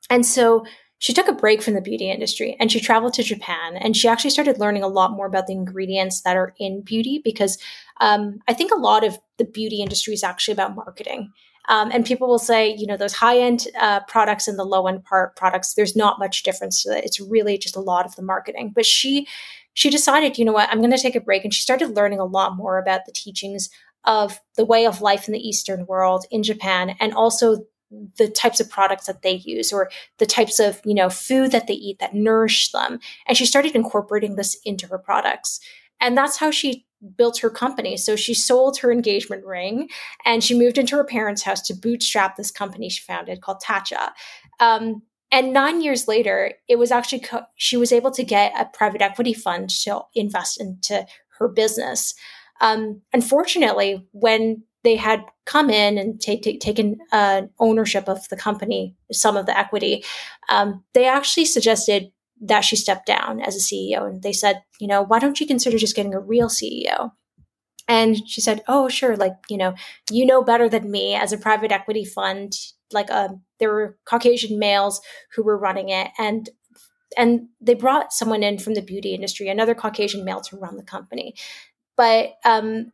And 0.09 0.25
so 0.25 0.64
she 0.99 1.12
took 1.12 1.28
a 1.28 1.35
break 1.35 1.61
from 1.61 1.75
the 1.75 1.83
beauty 1.83 2.11
industry 2.11 2.56
and 2.59 2.73
she 2.73 2.80
traveled 2.80 3.12
to 3.14 3.23
Japan 3.23 3.76
and 3.76 3.95
she 3.95 4.09
actually 4.09 4.30
started 4.30 4.59
learning 4.59 4.83
a 4.83 4.88
lot 4.88 5.12
more 5.12 5.26
about 5.26 5.47
the 5.47 5.52
ingredients 5.52 6.23
that 6.23 6.37
are 6.37 6.54
in 6.59 6.80
beauty 6.80 7.21
because 7.23 7.59
um, 8.00 8.38
I 8.49 8.54
think 8.54 8.73
a 8.73 8.80
lot 8.80 9.04
of 9.04 9.18
the 9.37 9.45
beauty 9.45 9.83
industry 9.83 10.14
is 10.14 10.25
actually 10.25 10.52
about 10.52 10.75
marketing. 10.75 11.33
Um, 11.69 11.91
and 11.93 12.05
people 12.05 12.29
will 12.29 12.39
say, 12.39 12.75
you 12.75 12.87
know, 12.87 12.97
those 12.97 13.13
high 13.13 13.39
end 13.39 13.67
uh, 13.79 14.01
products 14.01 14.49
and 14.49 14.59
the 14.59 14.65
low 14.65 14.87
end 14.87 15.05
part 15.05 15.37
products, 15.37 15.75
there's 15.75 15.97
not 15.97 16.19
much 16.19 16.43
difference 16.43 16.83
to 16.83 16.97
it. 16.97 17.05
It's 17.05 17.21
really 17.21 17.59
just 17.59 17.77
a 17.77 17.81
lot 17.81 18.07
of 18.07 18.17
the 18.17 18.23
marketing. 18.23 18.73
But 18.75 18.87
she 18.87 19.27
she 19.75 19.91
decided, 19.91 20.39
you 20.39 20.45
know 20.45 20.53
what, 20.53 20.71
I'm 20.71 20.79
going 20.79 20.91
to 20.91 20.99
take 20.99 21.17
a 21.17 21.21
break. 21.21 21.45
And 21.45 21.53
she 21.53 21.61
started 21.61 21.97
learning 21.97 22.19
a 22.19 22.25
lot 22.25 22.57
more 22.57 22.79
about 22.79 23.05
the 23.05 23.13
teachings 23.13 23.69
of 24.05 24.41
the 24.57 24.65
way 24.65 24.87
of 24.87 25.03
life 25.03 25.29
in 25.29 25.33
the 25.33 25.49
Eastern 25.49 25.85
world 25.87 26.25
in 26.31 26.43
Japan 26.43 26.97
and 27.01 27.13
also 27.13 27.67
the 28.17 28.29
types 28.29 28.61
of 28.61 28.71
products 28.71 29.07
that 29.07 29.23
they 29.23 29.35
use 29.45 29.73
or 29.73 29.91
the 30.19 30.27
types 30.27 30.59
of 30.59 30.81
you 30.85 30.95
know 30.95 31.09
food 31.09 31.53
that 31.53 31.67
they 31.67 31.75
eat 31.75 31.99
that 31.99 32.15
nourish 32.15 32.73
them 32.73 32.99
and 33.27 33.37
she 33.37 33.47
started 33.47 33.77
incorporating 33.77 34.35
this 34.35 34.59
into 34.65 34.87
her 34.89 34.99
products 34.99 35.61
and 36.01 36.17
that's 36.17 36.37
how 36.37 36.51
she 36.51 36.86
built 37.17 37.38
her 37.38 37.50
company. 37.50 37.97
So 37.97 38.17
she 38.17 38.35
sold 38.35 38.79
her 38.79 38.91
engagement 38.91 39.45
ring 39.45 39.88
and 40.25 40.43
she 40.43 40.59
moved 40.59 40.79
into 40.79 40.97
her 40.97 41.05
parents 41.05 41.43
house 41.43 41.61
to 41.62 41.75
bootstrap 41.75 42.37
this 42.37 42.50
company 42.50 42.88
she 42.88 43.03
founded 43.03 43.41
called 43.41 43.62
tatcha. 43.62 44.11
Um, 44.61 45.03
and 45.31 45.53
nine 45.53 45.83
years 45.83 46.09
later 46.09 46.53
it 46.69 46.76
was 46.76 46.91
actually 46.91 47.21
co- 47.21 47.47
she 47.57 47.76
was 47.76 47.93
able 47.93 48.11
to 48.12 48.25
get 48.25 48.53
a 48.59 48.65
private 48.65 49.03
equity 49.03 49.35
fund 49.35 49.71
to 49.71 50.03
invest 50.15 50.61
into 50.61 51.07
her 51.38 51.49
business. 51.49 52.15
Um, 52.61 53.03
unfortunately 53.12 54.07
when 54.12 54.62
they 54.83 54.97
had 54.97 55.25
come 55.47 55.69
in 55.69 55.99
and 55.99 56.21
taken 56.21 56.99
uh, 57.11 57.43
ownership 57.59 58.09
of 58.09 58.29
the 58.29 58.37
company, 58.37 58.95
some 59.11 59.37
of 59.37 59.45
the 59.45 59.59
equity, 59.59 60.05
um, 60.49 60.85
they 60.95 61.07
actually 61.07 61.45
suggested 61.45 62.12
that 62.40 62.61
she 62.61 62.76
stepped 62.76 63.07
down 63.07 63.40
as 63.40 63.57
a 63.57 63.61
CEO. 63.61 64.09
And 64.09 64.23
they 64.23 64.33
said, 64.33 64.62
you 64.81 64.87
know, 64.87 65.02
why 65.02 65.19
don't 65.19 65.40
you 65.40 65.47
consider 65.47 65.78
just 65.78 65.97
getting 65.97 66.14
a 66.14 66.21
real 66.21 66.49
CEO? 66.49 67.12
And 67.88 68.28
she 68.28 68.40
said, 68.40 68.62
oh, 68.69 68.88
sure. 68.88 69.16
Like, 69.16 69.35
you 69.49 69.57
know, 69.57 69.75
you 70.11 70.26
know 70.26 70.43
better 70.43 70.69
than 70.69 70.90
me 70.90 71.14
as 71.14 71.33
a 71.33 71.38
private 71.38 71.73
equity 71.73 72.05
fund. 72.05 72.52
Like, 72.93 73.11
um, 73.11 73.43
there 73.59 73.73
were 73.73 73.97
Caucasian 74.05 74.59
males 74.59 75.00
who 75.35 75.43
were 75.43 75.59
running 75.59 75.88
it. 75.88 76.11
And 76.19 76.49
and 77.16 77.49
they 77.61 77.75
brought 77.75 78.12
someone 78.12 78.43
in 78.43 78.59
from 78.59 78.75
the 78.75 78.83
beauty 78.83 79.14
industry, 79.14 79.49
another 79.49 79.75
Caucasian 79.75 80.25
male 80.25 80.40
to 80.43 80.57
run 80.57 80.76
the 80.76 80.83
company. 80.83 81.35
But 81.97 82.35
um, 82.45 82.93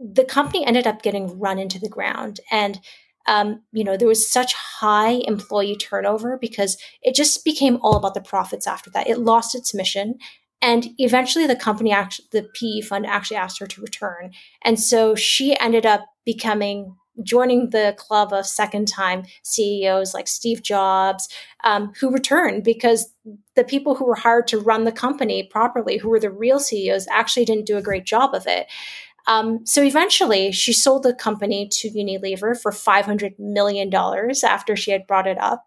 the 0.00 0.24
company 0.24 0.66
ended 0.66 0.86
up 0.86 1.02
getting 1.02 1.38
run 1.38 1.58
into 1.58 1.78
the 1.78 1.88
ground 1.88 2.40
and 2.50 2.80
um, 3.26 3.62
you 3.72 3.84
know 3.84 3.96
there 3.96 4.08
was 4.08 4.30
such 4.30 4.54
high 4.54 5.22
employee 5.26 5.76
turnover 5.76 6.38
because 6.40 6.76
it 7.02 7.14
just 7.14 7.44
became 7.44 7.78
all 7.82 7.96
about 7.96 8.14
the 8.14 8.20
profits 8.20 8.66
after 8.66 8.90
that. 8.90 9.08
It 9.08 9.18
lost 9.18 9.54
its 9.54 9.74
mission. 9.74 10.18
And 10.62 10.88
eventually 10.96 11.46
the 11.46 11.56
company 11.56 11.92
actually 11.92 12.26
the 12.32 12.48
pe 12.54 12.80
fund 12.80 13.06
actually 13.06 13.36
asked 13.36 13.58
her 13.58 13.66
to 13.66 13.82
return. 13.82 14.32
And 14.62 14.80
so 14.80 15.14
she 15.14 15.58
ended 15.58 15.84
up 15.84 16.06
becoming 16.24 16.96
joining 17.22 17.70
the 17.70 17.94
club 17.96 18.32
of 18.32 18.46
second 18.46 18.88
time 18.88 19.24
ceos 19.44 20.14
like 20.14 20.26
steve 20.26 20.62
jobs 20.62 21.28
um, 21.62 21.92
who 22.00 22.10
returned 22.10 22.64
because 22.64 23.12
the 23.54 23.64
people 23.64 23.94
who 23.94 24.04
were 24.04 24.16
hired 24.16 24.48
to 24.48 24.58
run 24.58 24.84
the 24.84 24.92
company 24.92 25.44
properly 25.44 25.96
who 25.96 26.08
were 26.08 26.18
the 26.18 26.30
real 26.30 26.58
ceos 26.58 27.06
actually 27.10 27.44
didn't 27.44 27.66
do 27.66 27.76
a 27.76 27.82
great 27.82 28.04
job 28.04 28.34
of 28.34 28.46
it 28.46 28.66
um, 29.26 29.64
so 29.64 29.82
eventually, 29.82 30.52
she 30.52 30.72
sold 30.72 31.02
the 31.02 31.14
company 31.14 31.68
to 31.68 31.90
Unilever 31.90 32.60
for 32.60 32.72
$500 32.72 33.38
million 33.38 33.92
after 34.44 34.76
she 34.76 34.90
had 34.90 35.06
brought 35.06 35.26
it 35.26 35.38
up. 35.38 35.66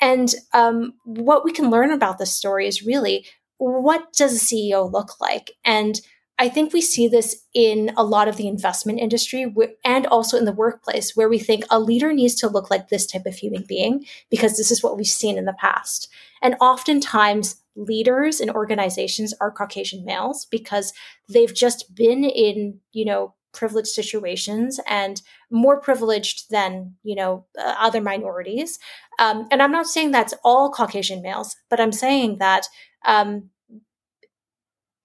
And 0.00 0.34
um, 0.52 0.94
what 1.04 1.44
we 1.44 1.52
can 1.52 1.70
learn 1.70 1.90
about 1.90 2.18
this 2.18 2.32
story 2.32 2.66
is 2.66 2.84
really 2.84 3.26
what 3.58 4.14
does 4.14 4.34
a 4.34 4.44
CEO 4.44 4.90
look 4.90 5.20
like? 5.20 5.52
And 5.64 6.00
I 6.38 6.48
think 6.48 6.72
we 6.72 6.80
see 6.80 7.06
this 7.06 7.44
in 7.52 7.92
a 7.98 8.02
lot 8.02 8.26
of 8.26 8.36
the 8.36 8.48
investment 8.48 8.98
industry 8.98 9.54
and 9.84 10.06
also 10.06 10.38
in 10.38 10.46
the 10.46 10.52
workplace, 10.52 11.14
where 11.14 11.28
we 11.28 11.38
think 11.38 11.64
a 11.68 11.78
leader 11.78 12.14
needs 12.14 12.34
to 12.36 12.48
look 12.48 12.70
like 12.70 12.88
this 12.88 13.06
type 13.06 13.26
of 13.26 13.34
human 13.34 13.64
being 13.68 14.06
because 14.30 14.56
this 14.56 14.70
is 14.70 14.82
what 14.82 14.96
we've 14.96 15.06
seen 15.06 15.36
in 15.36 15.44
the 15.44 15.52
past. 15.52 16.08
And 16.40 16.56
oftentimes, 16.58 17.59
leaders 17.76 18.40
in 18.40 18.50
organizations 18.50 19.34
are 19.40 19.50
Caucasian 19.50 20.04
males 20.04 20.46
because 20.50 20.92
they've 21.28 21.54
just 21.54 21.94
been 21.94 22.24
in, 22.24 22.80
you 22.92 23.04
know, 23.04 23.34
privileged 23.52 23.88
situations 23.88 24.78
and 24.86 25.22
more 25.50 25.80
privileged 25.80 26.50
than, 26.50 26.94
you 27.02 27.16
know, 27.16 27.46
uh, 27.58 27.74
other 27.78 28.00
minorities. 28.00 28.78
Um, 29.18 29.48
and 29.50 29.62
I'm 29.62 29.72
not 29.72 29.86
saying 29.86 30.10
that's 30.10 30.34
all 30.44 30.70
Caucasian 30.70 31.22
males, 31.22 31.56
but 31.68 31.80
I'm 31.80 31.92
saying 31.92 32.38
that 32.38 32.66
um, 33.04 33.50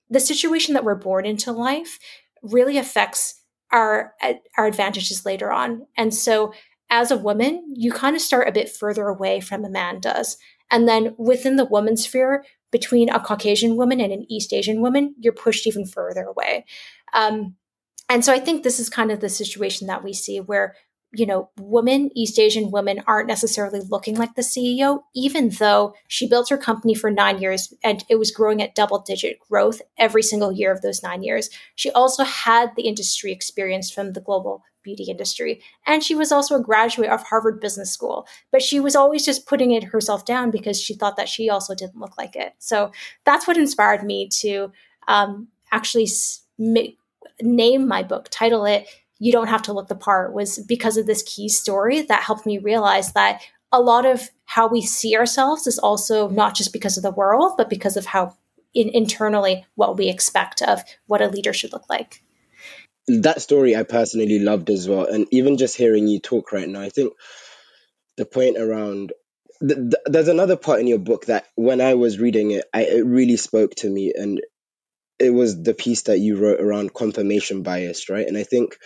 the 0.09 0.19
situation 0.19 0.73
that 0.73 0.83
we're 0.83 0.95
born 0.95 1.25
into 1.25 1.51
life 1.51 1.97
really 2.43 2.77
affects 2.77 3.41
our 3.71 4.13
our 4.57 4.67
advantages 4.67 5.25
later 5.25 5.51
on. 5.51 5.87
And 5.97 6.13
so 6.13 6.53
as 6.89 7.09
a 7.09 7.17
woman, 7.17 7.73
you 7.75 7.91
kind 7.91 8.15
of 8.15 8.21
start 8.21 8.47
a 8.47 8.51
bit 8.51 8.69
further 8.69 9.07
away 9.07 9.39
from 9.41 9.65
a 9.65 9.69
man 9.69 9.99
does. 9.99 10.37
And 10.71 10.87
then 10.87 11.15
within 11.17 11.55
the 11.55 11.65
woman 11.65 11.97
sphere, 11.97 12.45
between 12.75 13.07
a 13.07 13.21
Caucasian 13.21 13.77
woman 13.77 14.01
and 14.01 14.11
an 14.11 14.25
East 14.29 14.51
Asian 14.51 14.81
woman, 14.81 15.15
you're 15.17 15.31
pushed 15.31 15.65
even 15.65 15.85
further 15.85 16.23
away. 16.23 16.65
Um, 17.13 17.55
and 18.09 18.25
so 18.25 18.33
I 18.33 18.39
think 18.39 18.63
this 18.63 18.81
is 18.81 18.89
kind 18.89 19.11
of 19.11 19.21
the 19.21 19.29
situation 19.29 19.87
that 19.87 20.03
we 20.03 20.11
see 20.11 20.41
where, 20.41 20.75
you 21.13 21.25
know, 21.25 21.51
women, 21.57 22.11
East 22.15 22.37
Asian 22.37 22.71
women 22.71 23.01
aren't 23.07 23.29
necessarily 23.29 23.79
looking 23.79 24.17
like 24.17 24.35
the 24.35 24.41
CEO, 24.41 25.03
even 25.15 25.51
though 25.51 25.93
she 26.09 26.27
built 26.27 26.49
her 26.49 26.57
company 26.57 26.93
for 26.93 27.09
nine 27.09 27.39
years 27.41 27.73
and 27.81 28.03
it 28.09 28.19
was 28.19 28.29
growing 28.29 28.61
at 28.61 28.75
double 28.75 28.99
digit 28.99 29.39
growth 29.39 29.81
every 29.97 30.21
single 30.21 30.51
year 30.51 30.73
of 30.73 30.81
those 30.81 31.01
nine 31.01 31.23
years. 31.23 31.49
She 31.75 31.89
also 31.91 32.25
had 32.25 32.71
the 32.75 32.87
industry 32.89 33.31
experience 33.31 33.89
from 33.89 34.11
the 34.11 34.19
global 34.19 34.65
beauty 34.85 35.05
industry. 35.09 35.61
And 35.85 36.01
she 36.01 36.15
was 36.15 36.31
also 36.31 36.55
a 36.55 36.63
graduate 36.63 37.09
of 37.09 37.23
Harvard 37.23 37.59
Business 37.59 37.91
School, 37.91 38.25
but 38.51 38.61
she 38.61 38.79
was 38.79 38.95
always 38.95 39.25
just 39.25 39.47
putting 39.47 39.71
it 39.71 39.83
herself 39.83 40.23
down 40.23 40.51
because 40.51 40.81
she 40.81 40.93
thought 40.93 41.17
that 41.17 41.27
she 41.27 41.49
also 41.49 41.75
didn't 41.75 41.99
look 41.99 42.17
like 42.17 42.37
it. 42.37 42.53
So 42.59 42.91
that's 43.25 43.47
what 43.47 43.57
inspired 43.57 44.03
me 44.03 44.29
to 44.39 44.71
um, 45.09 45.49
actually 45.71 46.07
make, 46.57 46.97
name 47.41 47.87
my 47.87 48.03
book, 48.03 48.29
title 48.31 48.65
it 48.65 48.87
You 49.19 49.33
Don't 49.33 49.49
Have 49.49 49.63
to 49.63 49.73
Look 49.73 49.89
the 49.89 49.95
Part, 49.95 50.33
was 50.33 50.59
because 50.59 50.95
of 50.95 51.07
this 51.07 51.23
key 51.23 51.49
story 51.49 52.03
that 52.03 52.23
helped 52.23 52.45
me 52.45 52.59
realize 52.59 53.11
that 53.13 53.41
a 53.71 53.81
lot 53.81 54.05
of 54.05 54.29
how 54.45 54.67
we 54.67 54.81
see 54.81 55.17
ourselves 55.17 55.67
is 55.67 55.79
also 55.79 56.29
not 56.29 56.55
just 56.55 56.71
because 56.71 56.95
of 56.95 57.03
the 57.03 57.11
world, 57.11 57.55
but 57.57 57.69
because 57.69 57.97
of 57.97 58.05
how 58.05 58.37
in, 58.73 58.89
internally 58.89 59.65
what 59.75 59.97
we 59.97 60.07
expect 60.07 60.61
of 60.61 60.83
what 61.07 61.21
a 61.21 61.27
leader 61.27 61.51
should 61.51 61.73
look 61.73 61.89
like 61.89 62.21
that 63.07 63.41
story 63.41 63.75
I 63.75 63.83
personally 63.83 64.39
loved 64.39 64.69
as 64.69 64.87
well. 64.87 65.05
And 65.05 65.27
even 65.31 65.57
just 65.57 65.77
hearing 65.77 66.07
you 66.07 66.19
talk 66.19 66.51
right 66.51 66.67
now, 66.69 66.81
I 66.81 66.89
think 66.89 67.13
the 68.17 68.25
point 68.25 68.57
around 68.57 69.13
th- 69.61 69.79
th- 69.79 70.03
there's 70.05 70.27
another 70.27 70.57
part 70.57 70.79
in 70.79 70.87
your 70.87 70.99
book 70.99 71.25
that 71.25 71.47
when 71.55 71.81
I 71.81 71.95
was 71.95 72.19
reading 72.19 72.51
it, 72.51 72.65
I, 72.73 72.83
it 72.83 73.05
really 73.05 73.37
spoke 73.37 73.75
to 73.75 73.89
me, 73.89 74.13
and 74.15 74.41
it 75.19 75.31
was 75.31 75.61
the 75.61 75.73
piece 75.73 76.03
that 76.03 76.19
you 76.19 76.37
wrote 76.37 76.61
around 76.61 76.93
confirmation 76.93 77.63
bias, 77.63 78.09
right? 78.09 78.27
And 78.27 78.37
I 78.37 78.43
think 78.43 78.77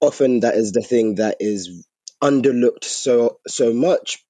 often 0.00 0.40
that 0.40 0.56
is 0.56 0.72
the 0.72 0.82
thing 0.82 1.16
that 1.16 1.38
is 1.40 1.86
underlooked 2.22 2.84
so 2.84 3.38
so 3.48 3.72
much 3.72 4.24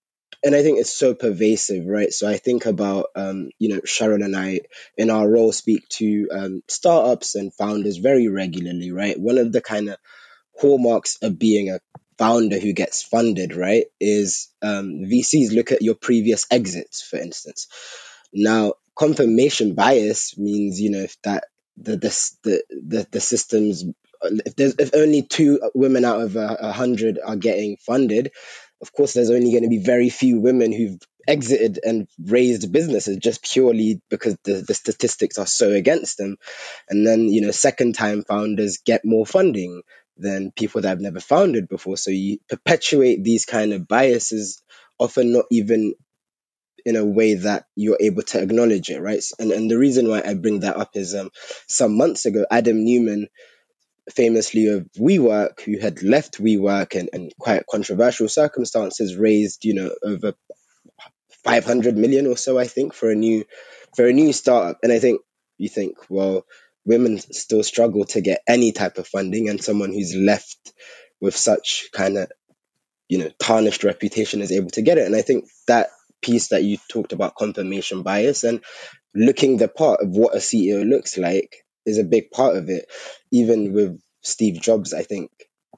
and 0.44 0.54
I 0.54 0.62
think 0.62 0.78
it's 0.78 0.92
so 0.92 1.14
pervasive, 1.14 1.86
right? 1.86 2.12
So 2.12 2.28
I 2.28 2.36
think 2.36 2.66
about, 2.66 3.06
um, 3.14 3.50
you 3.58 3.68
know, 3.68 3.80
Sharon 3.84 4.22
and 4.22 4.36
I 4.36 4.60
in 4.96 5.10
our 5.10 5.28
role 5.28 5.52
speak 5.52 5.88
to 5.90 6.28
um, 6.32 6.62
startups 6.68 7.34
and 7.34 7.54
founders 7.54 7.98
very 7.98 8.28
regularly, 8.28 8.90
right? 8.90 9.18
One 9.18 9.38
of 9.38 9.52
the 9.52 9.60
kind 9.60 9.88
of 9.88 9.96
hallmarks 10.58 11.18
of 11.22 11.38
being 11.38 11.70
a 11.70 11.80
founder 12.18 12.58
who 12.58 12.72
gets 12.72 13.02
funded, 13.02 13.54
right, 13.56 13.86
is 14.00 14.48
um, 14.62 15.04
VCs 15.04 15.54
look 15.54 15.72
at 15.72 15.82
your 15.82 15.94
previous 15.94 16.46
exits, 16.50 17.02
for 17.02 17.18
instance. 17.18 17.68
Now, 18.32 18.74
confirmation 18.96 19.74
bias 19.74 20.36
means, 20.36 20.80
you 20.80 20.90
know, 20.90 21.00
if 21.00 21.20
that 21.22 21.44
the 21.76 21.96
the 21.96 22.62
the 22.70 23.06
the, 23.10 23.20
systems 23.20 23.84
if 24.22 24.54
there's 24.56 24.74
if 24.78 24.94
only 24.94 25.22
two 25.22 25.60
women 25.74 26.04
out 26.04 26.20
of 26.20 26.36
a 26.36 26.72
hundred 26.72 27.18
are 27.24 27.36
getting 27.36 27.76
funded, 27.78 28.30
of 28.82 28.92
course, 28.92 29.14
there's 29.14 29.30
only 29.30 29.52
going 29.52 29.62
to 29.62 29.68
be 29.68 29.78
very 29.78 30.10
few 30.10 30.40
women 30.40 30.72
who've 30.72 30.98
exited 31.26 31.78
and 31.84 32.08
raised 32.20 32.72
businesses 32.72 33.16
just 33.18 33.44
purely 33.44 34.02
because 34.10 34.36
the, 34.44 34.64
the 34.66 34.74
statistics 34.74 35.38
are 35.38 35.46
so 35.46 35.70
against 35.70 36.18
them. 36.18 36.36
And 36.88 37.06
then, 37.06 37.28
you 37.28 37.42
know, 37.42 37.52
second 37.52 37.94
time 37.94 38.24
founders 38.24 38.78
get 38.84 39.04
more 39.04 39.24
funding 39.24 39.82
than 40.16 40.50
people 40.52 40.80
that 40.82 40.88
have 40.88 41.00
never 41.00 41.20
founded 41.20 41.68
before. 41.68 41.96
So 41.96 42.10
you 42.10 42.38
perpetuate 42.48 43.22
these 43.22 43.46
kind 43.46 43.72
of 43.72 43.86
biases, 43.88 44.62
often 44.98 45.32
not 45.32 45.46
even 45.50 45.94
in 46.84 46.96
a 46.96 47.04
way 47.04 47.34
that 47.34 47.66
you're 47.76 47.98
able 48.00 48.22
to 48.22 48.42
acknowledge 48.42 48.90
it, 48.90 49.00
right? 49.00 49.22
And 49.38 49.52
and 49.52 49.70
the 49.70 49.78
reason 49.78 50.08
why 50.08 50.22
I 50.24 50.34
bring 50.34 50.60
that 50.60 50.76
up 50.76 50.90
is 50.94 51.14
um 51.14 51.30
some 51.68 51.96
months 51.96 52.26
ago, 52.26 52.44
Adam 52.50 52.84
Neumann 52.84 53.28
famously 54.12 54.68
of 54.68 54.88
WeWork, 54.98 55.60
who 55.60 55.78
had 55.78 56.02
left 56.02 56.38
WeWork 56.38 56.98
and, 56.98 57.10
and 57.12 57.32
quite 57.38 57.64
controversial 57.70 58.28
circumstances, 58.28 59.16
raised 59.16 59.64
you 59.64 59.74
know 59.74 59.90
over 60.02 60.34
500 61.44 61.96
million 61.96 62.26
or 62.26 62.36
so, 62.36 62.58
I 62.58 62.66
think, 62.66 62.94
for 62.94 63.10
a 63.10 63.14
new 63.14 63.44
for 63.96 64.06
a 64.06 64.12
new 64.12 64.32
startup. 64.32 64.78
And 64.82 64.92
I 64.92 64.98
think 64.98 65.20
you 65.58 65.68
think, 65.68 65.96
well, 66.08 66.44
women 66.84 67.18
still 67.18 67.62
struggle 67.62 68.04
to 68.06 68.20
get 68.20 68.42
any 68.48 68.72
type 68.72 68.98
of 68.98 69.06
funding, 69.06 69.48
and 69.48 69.62
someone 69.62 69.92
who's 69.92 70.14
left 70.14 70.72
with 71.20 71.36
such 71.36 71.88
kind 71.92 72.16
of 72.18 72.30
you 73.08 73.18
know 73.18 73.30
tarnished 73.38 73.84
reputation 73.84 74.40
is 74.40 74.52
able 74.52 74.70
to 74.70 74.82
get 74.82 74.98
it. 74.98 75.06
And 75.06 75.16
I 75.16 75.22
think 75.22 75.46
that 75.68 75.90
piece 76.22 76.48
that 76.48 76.62
you 76.62 76.78
talked 76.88 77.12
about 77.12 77.36
confirmation 77.36 78.02
bias 78.02 78.44
and 78.44 78.62
looking 79.14 79.56
the 79.56 79.68
part 79.68 80.00
of 80.00 80.10
what 80.10 80.34
a 80.34 80.38
CEO 80.38 80.88
looks 80.88 81.18
like 81.18 81.61
is 81.86 81.98
a 81.98 82.04
big 82.04 82.30
part 82.30 82.56
of 82.56 82.68
it. 82.68 82.86
Even 83.30 83.72
with 83.72 84.00
Steve 84.22 84.60
Jobs, 84.60 84.92
I 84.94 85.02
think 85.02 85.30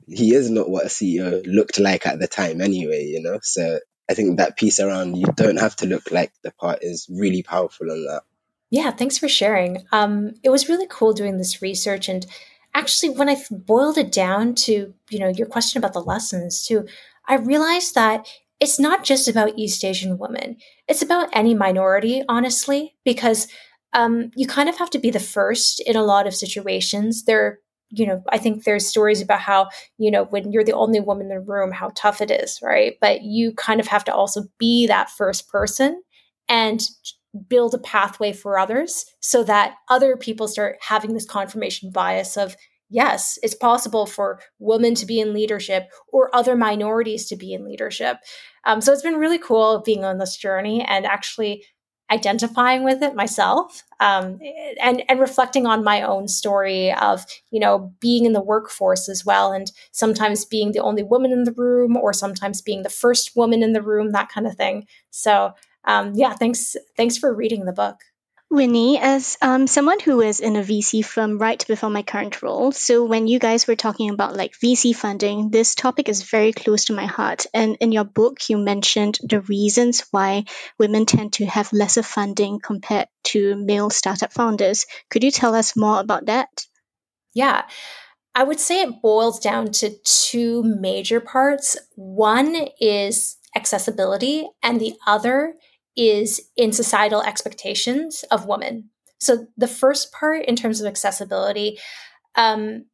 he 0.07 0.35
is 0.35 0.51
not 0.51 0.69
what 0.69 0.85
a 0.85 0.89
CEO 0.89 1.47
looked 1.47 1.79
like 1.79 2.07
at 2.07 2.19
the 2.19 2.27
time 2.27 2.61
anyway, 2.61 3.07
you 3.07 3.23
know? 3.23 3.39
So 3.43 3.79
I 4.09 4.15
think 4.15 4.39
that 4.39 4.57
piece 4.57 4.81
around 4.81 5.17
you 5.17 5.27
don't 5.35 5.61
have 5.61 5.77
to 5.77 5.87
look 5.87 6.11
like 6.11 6.33
the 6.43 6.53
part 6.53 6.81
is 6.83 7.07
really 7.11 7.43
powerful 7.43 7.91
on 7.91 8.05
that. 8.05 8.23
Yeah, 8.71 8.91
thanks 8.91 9.19
for 9.19 9.29
sharing. 9.29 9.87
Um, 9.93 10.35
it 10.43 10.51
was 10.51 10.69
really 10.69 10.87
cool 10.89 11.13
doing 11.13 11.39
this 11.39 11.63
research 11.63 12.09
and 12.09 12.27
actually 12.75 13.11
when 13.11 13.29
I 13.29 13.37
boiled 13.51 13.99
it 13.99 14.13
down 14.13 14.55
to, 14.57 14.93
you 15.09 15.19
know, 15.19 15.29
your 15.29 15.47
question 15.47 15.79
about 15.79 15.93
the 15.93 16.03
lessons 16.03 16.67
too, 16.67 16.87
I 17.27 17.37
realized 17.37 17.95
that 17.95 18.27
it's 18.61 18.79
not 18.79 19.05
just 19.05 19.29
about 19.29 19.59
East 19.59 19.85
Asian 19.85 20.19
women. 20.19 20.57
It's 20.89 21.03
about 21.03 21.29
any 21.33 21.55
minority, 21.55 22.23
honestly, 22.29 22.95
because 23.05 23.49
um, 23.95 24.31
you 24.37 24.47
kind 24.47 24.69
of 24.69 24.77
have 24.77 24.91
to 24.91 24.99
be 24.99 25.11
the 25.11 25.21
first 25.21 25.81
in 25.87 25.97
a 25.97 26.05
lot 26.05 26.27
of 26.27 26.35
situations. 26.35 27.25
There, 27.25 27.61
you 27.91 28.07
know, 28.07 28.23
I 28.29 28.39
think 28.39 28.65
there's 28.65 28.87
stories 28.87 29.23
about 29.23 29.41
how, 29.41 29.69
you 29.99 30.11
know, 30.11 30.25
when 30.25 30.53
you're 30.53 30.65
the 30.65 30.73
only 30.73 31.01
woman 31.01 31.31
in 31.31 31.37
the 31.37 31.41
room, 31.41 31.73
how 31.73 31.93
tough 31.95 32.21
it 32.21 32.31
is, 32.31 32.59
right? 32.63 32.95
But 33.01 33.23
you 33.23 33.55
kind 33.55 33.81
of 33.81 33.87
have 33.87 34.05
to 34.05 34.15
also 34.15 34.43
be 34.59 34.87
that 34.89 35.11
first 35.11 35.49
person 35.49 36.03
and 36.49 36.83
build 37.49 37.75
a 37.75 37.79
pathway 37.79 38.33
for 38.33 38.59
others 38.59 39.05
so 39.21 39.43
that 39.45 39.77
other 39.89 40.17
people 40.17 40.49
start 40.49 40.77
having 40.81 41.15
this 41.15 41.27
confirmation 41.27 41.91
bias 41.91 42.37
of, 42.37 42.57
yes, 42.91 43.39
it's 43.43 43.55
possible 43.55 44.07
for 44.07 44.41
women 44.59 44.95
to 44.95 45.07
be 45.07 45.19
in 45.21 45.33
leadership 45.33 45.89
or 46.13 46.35
other 46.35 46.55
minorities 46.55 47.27
to 47.29 47.37
be 47.37 47.53
in 47.53 47.65
leadership. 47.65 48.19
Um, 48.67 48.81
so 48.81 48.93
it's 48.93 49.03
been 49.03 49.17
really 49.17 49.39
cool 49.39 49.83
being 49.85 50.05
on 50.05 50.19
this 50.19 50.37
journey 50.37 50.83
and 50.83 51.07
actually 51.07 51.65
identifying 52.11 52.85
with 52.85 53.03
it 53.03 53.15
myself 53.15 53.83
um, 54.01 54.39
and 54.81 55.03
and 55.09 55.21
reflecting 55.21 55.67
on 55.67 55.83
my 55.83 56.03
own 56.03 56.29
story 56.29 56.93
of 56.93 57.25
you 57.51 57.59
know 57.59 57.93
being 58.01 58.27
in 58.27 58.33
the 58.33 58.43
workforce 58.43 59.09
as 59.09 59.25
well 59.25 59.53
and 59.53 59.73
sometimes 59.93 60.45
being 60.45 60.73
the 60.73 60.81
only 60.81 61.03
woman 61.03 61.33
in 61.33 61.45
the 61.45 61.53
room 61.53 61.97
or 61.97 62.13
sometimes 62.13 62.61
being 62.61 62.83
the 62.83 62.89
first 62.91 63.35
woman 63.37 63.63
in 63.63 63.73
the 63.73 63.83
room 63.83 64.13
that 64.13 64.29
kind 64.29 64.47
of 64.47 64.57
thing. 64.57 64.87
So 65.11 65.55
um, 65.85 66.13
yeah 66.15 66.35
thanks 66.35 66.77
thanks 66.97 67.17
for 67.17 67.35
reading 67.35 67.65
the 67.65 67.73
book 67.73 67.97
Winnie, 68.55 68.99
as 68.99 69.37
um, 69.43 69.67
someone 69.67 69.99
who 69.99 70.21
is 70.21 70.41
in 70.41 70.57
a 70.57 70.63
VC 70.63 71.05
firm 71.05 71.39
right 71.39 71.67
before 71.67 71.91
my 71.91 72.03
current 72.03 72.41
role, 72.41 72.71
so 72.71 73.05
when 73.05 73.27
you 73.27 73.39
guys 73.39 73.67
were 73.67 73.75
talking 73.75 74.11
about 74.11 74.37
like 74.37 74.53
VC 74.53 74.95
funding, 74.95 75.51
this 75.51 75.75
topic 75.75 76.09
is 76.09 76.23
very 76.23 76.53
close 76.53 76.85
to 76.85 76.93
my 76.93 77.07
heart. 77.07 77.47
And 77.53 77.77
in 77.81 77.91
your 77.91 78.05
book, 78.05 78.49
you 78.49 78.57
mentioned 78.57 79.19
the 79.23 79.41
reasons 79.41 80.07
why 80.13 80.45
women 80.79 81.05
tend 81.05 81.35
to 81.35 81.47
have 81.47 81.73
lesser 81.73 82.05
funding 82.05 82.61
compared 82.61 83.09
to 83.25 83.57
male 83.57 83.91
startup 83.91 84.33
founders. 84.33 84.87
Could 85.11 85.25
you 85.25 85.31
tell 85.33 85.55
us 85.55 85.77
more 85.77 85.99
about 85.99 86.27
that? 86.27 86.67
Yeah. 87.35 87.63
I 88.35 88.45
would 88.45 88.61
say 88.61 88.83
it 88.83 89.03
boils 89.03 89.41
down 89.41 89.73
to 89.73 89.97
two 90.05 90.63
major 90.63 91.21
parts. 91.21 91.77
One 91.97 92.69
is 92.81 93.37
accessibility, 93.57 94.49
and 94.63 94.81
the 94.81 94.95
other 95.07 95.55
is 95.97 96.41
in 96.57 96.73
societal 96.73 97.23
expectations 97.23 98.25
of 98.31 98.47
women. 98.47 98.91
So 99.19 99.47
the 99.57 99.69
first 99.69 100.13
part, 100.13 100.45
in 100.45 100.57
terms 100.57 100.81
of 100.81 100.87
accessibility, 100.87 101.79
um, 102.35 102.87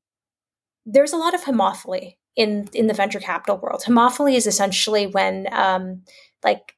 there's 0.86 1.12
a 1.12 1.16
lot 1.16 1.34
of 1.34 1.42
homophily 1.42 2.16
in 2.36 2.68
in 2.72 2.86
the 2.86 2.94
venture 2.94 3.20
capital 3.20 3.58
world. 3.58 3.82
Homophily 3.86 4.34
is 4.34 4.46
essentially 4.46 5.06
when 5.06 5.46
um, 5.52 6.02
like 6.44 6.74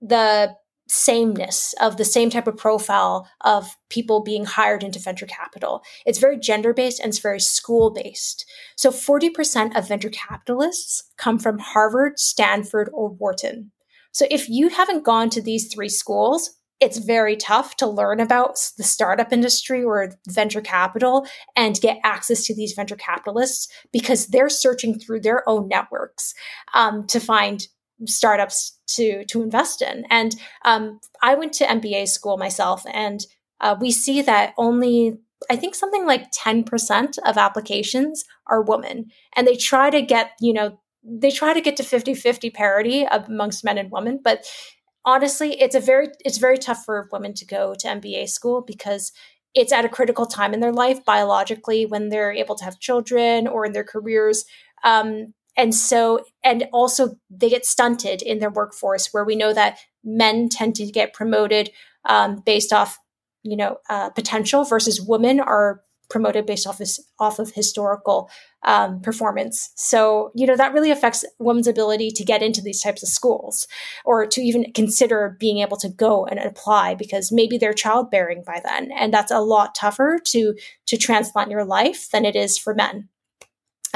the 0.00 0.56
sameness 0.88 1.74
of 1.80 1.96
the 1.96 2.04
same 2.04 2.30
type 2.30 2.46
of 2.46 2.56
profile 2.56 3.28
of 3.40 3.76
people 3.90 4.22
being 4.22 4.44
hired 4.44 4.82
into 4.84 5.00
venture 5.00 5.26
capital. 5.26 5.82
It's 6.04 6.18
very 6.18 6.38
gender 6.38 6.72
based 6.72 7.00
and 7.00 7.08
it's 7.08 7.18
very 7.18 7.40
school 7.40 7.90
based. 7.90 8.48
So 8.76 8.90
40% 8.90 9.76
of 9.76 9.88
venture 9.88 10.10
capitalists 10.10 11.04
come 11.16 11.38
from 11.38 11.58
Harvard, 11.58 12.18
Stanford, 12.18 12.88
or 12.92 13.08
Wharton. 13.08 13.72
So 14.16 14.26
if 14.30 14.48
you 14.48 14.70
haven't 14.70 15.04
gone 15.04 15.28
to 15.28 15.42
these 15.42 15.70
three 15.70 15.90
schools, 15.90 16.56
it's 16.80 16.96
very 16.96 17.36
tough 17.36 17.76
to 17.76 17.86
learn 17.86 18.18
about 18.18 18.56
the 18.78 18.82
startup 18.82 19.30
industry 19.30 19.84
or 19.84 20.14
venture 20.26 20.62
capital 20.62 21.26
and 21.54 21.78
get 21.82 21.98
access 22.02 22.46
to 22.46 22.54
these 22.54 22.72
venture 22.72 22.96
capitalists 22.96 23.68
because 23.92 24.28
they're 24.28 24.48
searching 24.48 24.98
through 24.98 25.20
their 25.20 25.46
own 25.46 25.68
networks 25.68 26.32
um, 26.72 27.06
to 27.08 27.20
find 27.20 27.68
startups 28.06 28.78
to 28.94 29.26
to 29.26 29.42
invest 29.42 29.82
in. 29.82 30.06
And 30.08 30.34
um, 30.64 30.98
I 31.22 31.34
went 31.34 31.52
to 31.54 31.66
MBA 31.66 32.08
school 32.08 32.38
myself, 32.38 32.84
and 32.90 33.20
uh, 33.60 33.76
we 33.78 33.90
see 33.90 34.22
that 34.22 34.54
only 34.56 35.18
I 35.50 35.56
think 35.56 35.74
something 35.74 36.06
like 36.06 36.28
ten 36.32 36.64
percent 36.64 37.18
of 37.26 37.36
applications 37.36 38.24
are 38.46 38.62
women, 38.62 39.10
and 39.36 39.46
they 39.46 39.56
try 39.56 39.90
to 39.90 40.00
get 40.00 40.30
you 40.40 40.54
know 40.54 40.78
they 41.08 41.30
try 41.30 41.54
to 41.54 41.60
get 41.60 41.76
to 41.76 41.82
50-50 41.82 42.52
parity 42.52 43.04
amongst 43.04 43.64
men 43.64 43.78
and 43.78 43.90
women 43.90 44.20
but 44.22 44.44
honestly 45.04 45.60
it's 45.60 45.74
a 45.74 45.80
very 45.80 46.08
it's 46.24 46.38
very 46.38 46.58
tough 46.58 46.84
for 46.84 47.08
women 47.12 47.32
to 47.34 47.46
go 47.46 47.74
to 47.78 47.86
mba 47.86 48.28
school 48.28 48.62
because 48.66 49.12
it's 49.56 49.72
at 49.72 49.86
a 49.86 49.88
critical 49.88 50.26
time 50.26 50.52
in 50.52 50.60
their 50.60 50.72
life 50.72 51.04
biologically 51.04 51.86
when 51.86 52.10
they're 52.10 52.30
able 52.30 52.54
to 52.54 52.64
have 52.64 52.78
children 52.78 53.48
or 53.48 53.64
in 53.64 53.72
their 53.72 53.82
careers. 53.82 54.44
Um, 54.84 55.32
and 55.56 55.74
so 55.74 56.20
and 56.44 56.68
also 56.72 57.16
they 57.30 57.48
get 57.48 57.64
stunted 57.64 58.20
in 58.20 58.38
their 58.38 58.50
workforce 58.50 59.08
where 59.12 59.24
we 59.24 59.34
know 59.34 59.54
that 59.54 59.78
men 60.04 60.50
tend 60.50 60.76
to 60.76 60.86
get 60.92 61.14
promoted 61.14 61.70
um, 62.04 62.42
based 62.44 62.72
off 62.72 62.98
you 63.42 63.56
know 63.56 63.78
uh, 63.88 64.10
potential 64.10 64.64
versus 64.64 65.00
women 65.00 65.40
are 65.40 65.80
promoted 66.08 66.46
based 66.46 66.66
off 66.66 66.80
off 67.18 67.38
of 67.38 67.52
historical 67.52 68.30
um, 68.64 69.00
performance. 69.00 69.70
So 69.76 70.30
you 70.34 70.46
know 70.46 70.56
that 70.56 70.72
really 70.72 70.90
affects 70.90 71.24
women's 71.38 71.66
ability 71.66 72.10
to 72.12 72.24
get 72.24 72.42
into 72.42 72.60
these 72.60 72.82
types 72.82 73.02
of 73.02 73.08
schools, 73.08 73.66
or 74.04 74.26
to 74.26 74.40
even 74.40 74.72
consider 74.72 75.36
being 75.38 75.58
able 75.58 75.76
to 75.78 75.88
go 75.88 76.26
and 76.26 76.38
apply 76.38 76.94
because 76.94 77.32
maybe 77.32 77.58
they're 77.58 77.72
childbearing 77.72 78.42
by 78.46 78.60
then, 78.64 78.90
and 78.92 79.12
that's 79.12 79.32
a 79.32 79.40
lot 79.40 79.74
tougher 79.74 80.18
to 80.26 80.54
to 80.86 80.96
transplant 80.96 81.50
your 81.50 81.64
life 81.64 82.10
than 82.10 82.24
it 82.24 82.36
is 82.36 82.58
for 82.58 82.74
men. 82.74 83.08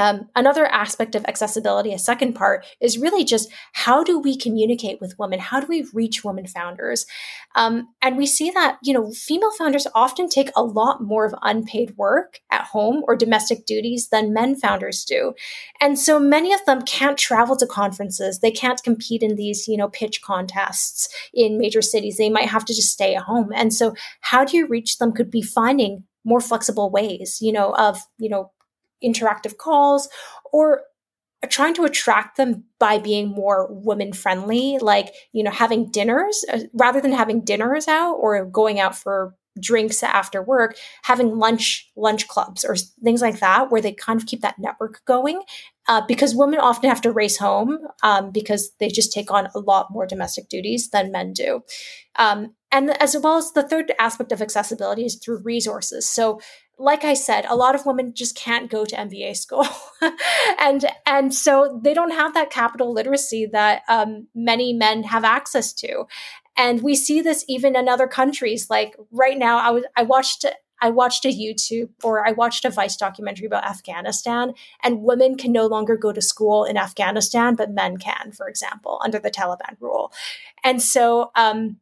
Um, 0.01 0.29
another 0.35 0.65
aspect 0.65 1.13
of 1.13 1.23
accessibility, 1.25 1.93
a 1.93 1.99
second 1.99 2.33
part, 2.33 2.65
is 2.79 2.97
really 2.97 3.23
just 3.23 3.51
how 3.73 4.03
do 4.03 4.17
we 4.17 4.35
communicate 4.35 4.99
with 4.99 5.19
women? 5.19 5.37
How 5.37 5.59
do 5.59 5.67
we 5.67 5.85
reach 5.93 6.23
women 6.23 6.47
founders? 6.47 7.05
Um, 7.53 7.89
and 8.01 8.17
we 8.17 8.25
see 8.25 8.49
that, 8.49 8.79
you 8.81 8.95
know, 8.95 9.11
female 9.11 9.51
founders 9.51 9.85
often 9.93 10.27
take 10.27 10.49
a 10.55 10.63
lot 10.63 11.03
more 11.03 11.23
of 11.23 11.35
unpaid 11.43 11.95
work 11.97 12.39
at 12.49 12.65
home 12.65 13.03
or 13.07 13.15
domestic 13.15 13.67
duties 13.67 14.07
than 14.07 14.33
men 14.33 14.55
founders 14.55 15.05
do. 15.05 15.35
And 15.79 15.99
so 15.99 16.19
many 16.19 16.51
of 16.51 16.65
them 16.65 16.81
can't 16.81 17.17
travel 17.17 17.55
to 17.57 17.67
conferences. 17.67 18.39
They 18.39 18.49
can't 18.49 18.81
compete 18.81 19.21
in 19.21 19.35
these, 19.35 19.67
you 19.67 19.77
know, 19.77 19.89
pitch 19.89 20.23
contests 20.23 21.09
in 21.31 21.59
major 21.59 21.83
cities. 21.83 22.17
They 22.17 22.31
might 22.31 22.49
have 22.49 22.65
to 22.65 22.73
just 22.73 22.91
stay 22.91 23.13
at 23.13 23.23
home. 23.23 23.51
And 23.53 23.71
so 23.71 23.93
how 24.21 24.45
do 24.45 24.57
you 24.57 24.65
reach 24.65 24.97
them 24.97 25.11
could 25.11 25.29
be 25.29 25.43
finding 25.43 26.05
more 26.23 26.41
flexible 26.41 26.89
ways, 26.89 27.37
you 27.39 27.51
know, 27.51 27.75
of, 27.75 27.99
you 28.17 28.29
know, 28.29 28.51
interactive 29.03 29.57
calls 29.57 30.09
or 30.51 30.83
trying 31.49 31.73
to 31.73 31.85
attract 31.85 32.37
them 32.37 32.63
by 32.79 32.99
being 32.99 33.27
more 33.27 33.67
women 33.71 34.13
friendly 34.13 34.77
like 34.79 35.13
you 35.33 35.43
know 35.43 35.51
having 35.51 35.89
dinners 35.89 36.45
uh, 36.51 36.59
rather 36.73 37.01
than 37.01 37.11
having 37.11 37.43
dinners 37.43 37.87
out 37.87 38.13
or 38.13 38.45
going 38.45 38.79
out 38.79 38.95
for 38.95 39.35
drinks 39.59 40.01
after 40.01 40.41
work 40.41 40.77
having 41.03 41.37
lunch 41.37 41.89
lunch 41.97 42.27
clubs 42.27 42.63
or 42.63 42.75
things 43.03 43.21
like 43.21 43.39
that 43.39 43.71
where 43.71 43.81
they 43.81 43.91
kind 43.91 44.19
of 44.21 44.27
keep 44.27 44.41
that 44.41 44.57
network 44.59 45.03
going 45.05 45.41
uh, 45.87 46.01
because 46.07 46.35
women 46.35 46.59
often 46.59 46.89
have 46.89 47.01
to 47.01 47.11
race 47.11 47.37
home 47.37 47.79
um, 48.03 48.31
because 48.31 48.71
they 48.79 48.87
just 48.87 49.11
take 49.11 49.31
on 49.31 49.49
a 49.53 49.59
lot 49.59 49.91
more 49.91 50.05
domestic 50.05 50.47
duties 50.47 50.89
than 50.91 51.11
men 51.11 51.33
do. 51.33 51.63
Um, 52.17 52.55
and 52.71 52.91
as 53.01 53.17
well 53.17 53.37
as 53.37 53.51
the 53.51 53.67
third 53.67 53.91
aspect 53.99 54.31
of 54.31 54.41
accessibility 54.41 55.05
is 55.05 55.15
through 55.15 55.41
resources. 55.43 56.07
So 56.07 56.39
like 56.81 57.03
I 57.03 57.13
said, 57.13 57.45
a 57.45 57.55
lot 57.55 57.75
of 57.75 57.85
women 57.85 58.13
just 58.13 58.35
can't 58.35 58.69
go 58.69 58.85
to 58.85 58.95
MBA 58.95 59.37
school, 59.37 59.67
and 60.59 60.85
and 61.05 61.33
so 61.33 61.79
they 61.83 61.93
don't 61.93 62.11
have 62.11 62.33
that 62.33 62.49
capital 62.49 62.91
literacy 62.91 63.45
that 63.45 63.83
um, 63.87 64.27
many 64.33 64.73
men 64.73 65.03
have 65.03 65.23
access 65.23 65.73
to, 65.73 66.05
and 66.57 66.81
we 66.81 66.95
see 66.95 67.21
this 67.21 67.45
even 67.47 67.75
in 67.75 67.87
other 67.87 68.07
countries. 68.07 68.69
Like 68.69 68.95
right 69.11 69.37
now, 69.37 69.59
I 69.59 69.69
was 69.69 69.83
I 69.95 70.03
watched 70.03 70.45
I 70.81 70.89
watched 70.89 71.23
a 71.23 71.29
YouTube 71.29 71.89
or 72.03 72.27
I 72.27 72.31
watched 72.31 72.65
a 72.65 72.71
Vice 72.71 72.97
documentary 72.97 73.45
about 73.45 73.65
Afghanistan, 73.65 74.53
and 74.83 75.03
women 75.03 75.37
can 75.37 75.51
no 75.51 75.67
longer 75.67 75.95
go 75.95 76.11
to 76.11 76.21
school 76.21 76.65
in 76.65 76.77
Afghanistan, 76.77 77.55
but 77.55 77.69
men 77.69 77.97
can, 77.97 78.31
for 78.31 78.49
example, 78.49 78.99
under 79.03 79.19
the 79.19 79.31
Taliban 79.31 79.77
rule, 79.79 80.11
and 80.63 80.81
so. 80.81 81.31
Um, 81.35 81.77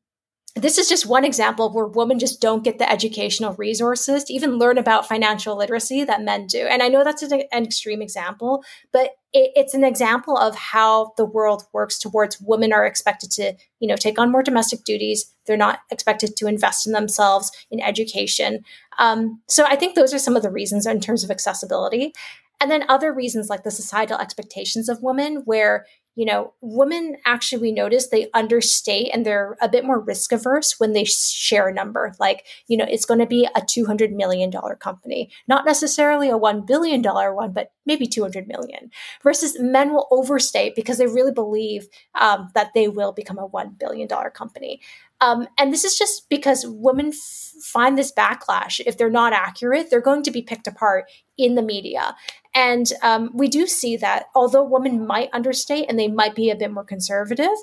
this 0.56 0.78
is 0.78 0.90
just 0.90 1.06
one 1.06 1.26
example 1.26 1.72
where 1.72 1.86
women 1.86 2.18
just 2.18 2.42
don't 2.42 2.64
get 2.64 2.80
the 2.80 2.92
educational 2.92 3.54
resources 3.54 4.24
to 4.24 4.34
even 4.34 4.58
learn 4.58 4.78
about 4.78 5.08
financial 5.08 5.56
literacy 5.58 6.04
that 6.04 6.24
men 6.24 6.48
do. 6.48 6.66
And 6.66 6.82
I 6.82 6.88
know 6.88 7.04
that's 7.04 7.22
an, 7.22 7.44
an 7.52 7.64
extreme 7.64 8.02
example, 8.02 8.64
but 8.92 9.12
it, 9.32 9.52
it's 9.56 9.74
an 9.74 9.84
example 9.84 10.38
of 10.38 10.56
how 10.56 11.14
the 11.18 11.26
world 11.26 11.64
works 11.72 12.00
towards 12.00 12.42
women 12.42 12.74
are 12.74 12.86
expected 12.86 13.32
to, 13.32 13.54
you 13.80 13.88
know, 13.88 13.96
take 13.96 14.18
on 14.18 14.32
more 14.32 14.44
domestic 14.44 14.84
duties. 14.84 15.34
They're 15.46 15.58
not 15.58 15.80
expected 15.92 16.36
to 16.38 16.48
invest 16.48 16.88
in 16.88 16.94
themselves 16.94 17.52
in 17.70 17.80
education. 17.80 18.64
Um, 18.98 19.42
so 19.48 19.66
I 19.66 19.76
think 19.76 19.96
those 19.96 20.14
are 20.14 20.20
some 20.20 20.36
of 20.36 20.42
the 20.42 20.52
reasons 20.52 20.86
in 20.86 21.00
terms 21.00 21.24
of 21.24 21.32
accessibility. 21.32 22.14
And 22.62 22.70
then 22.70 22.84
other 22.90 23.14
reasons 23.14 23.50
like 23.50 23.64
the 23.64 23.72
societal 23.72 24.20
expectations 24.20 24.90
of 24.90 25.02
women, 25.02 25.44
where 25.46 25.86
you 26.16 26.26
know, 26.26 26.54
women 26.60 27.18
actually, 27.26 27.62
we 27.62 27.72
notice 27.72 28.08
they 28.08 28.30
understate 28.34 29.10
and 29.14 29.26
they're 29.26 29.58
a 29.62 29.70
bit 29.70 29.86
more 29.86 30.00
risk 30.00 30.32
averse 30.32 30.80
when 30.80 30.94
they 30.94 31.06
share 31.06 31.68
a 31.70 31.74
number. 31.74 32.14
Like, 32.20 32.46
you 32.68 32.78
know, 32.78 32.86
it's 32.90 33.06
going 33.06 33.20
to 33.20 33.26
be 33.26 33.48
a 33.56 33.62
$200 33.62 34.12
million 34.12 34.52
company, 34.80 35.32
not 35.48 35.66
necessarily 35.66 36.30
a 36.30 36.38
$1 36.38 36.68
billion 36.68 37.02
one, 37.02 37.54
but 37.54 37.72
maybe 37.86 38.06
200 38.06 38.48
million. 38.48 38.92
Versus 39.24 39.58
men 39.60 39.94
will 39.94 40.08
overstate 40.12 40.76
because 40.76 40.98
they 40.98 41.08
really 41.08 41.32
believe 41.32 41.88
um, 42.20 42.50
that 42.54 42.72
they 42.74 42.88
will 42.88 43.12
become 43.12 43.38
a 43.38 43.48
$1 43.48 43.80
billion 43.80 44.08
company. 44.34 44.82
Um, 45.22 45.48
and 45.58 45.74
this 45.74 45.84
is 45.84 45.98
just 45.98 46.30
because 46.30 46.66
women 46.68 47.08
f- 47.08 47.16
find 47.62 47.98
this 47.98 48.12
backlash. 48.12 48.80
If 48.86 48.98
they're 48.98 49.10
not 49.10 49.34
accurate, 49.34 49.90
they're 49.90 50.02
going 50.02 50.24
to 50.24 50.32
be 50.32 50.42
picked 50.42 50.68
apart 50.68 51.06
in 51.38 51.56
the 51.56 51.62
media. 51.62 52.16
And 52.56 52.92
um, 53.04 53.30
we 53.34 53.48
do 53.48 53.68
see 53.68 53.96
that 53.98 54.28
although 54.34 54.64
women 54.64 55.06
might 55.06 55.30
understate 55.34 55.86
and 55.88 56.00
they 56.00 56.08
might 56.08 56.36
be 56.36 56.50
a 56.50 56.56
bit 56.56 56.72
more 56.72 56.84
conservative, 56.84 57.56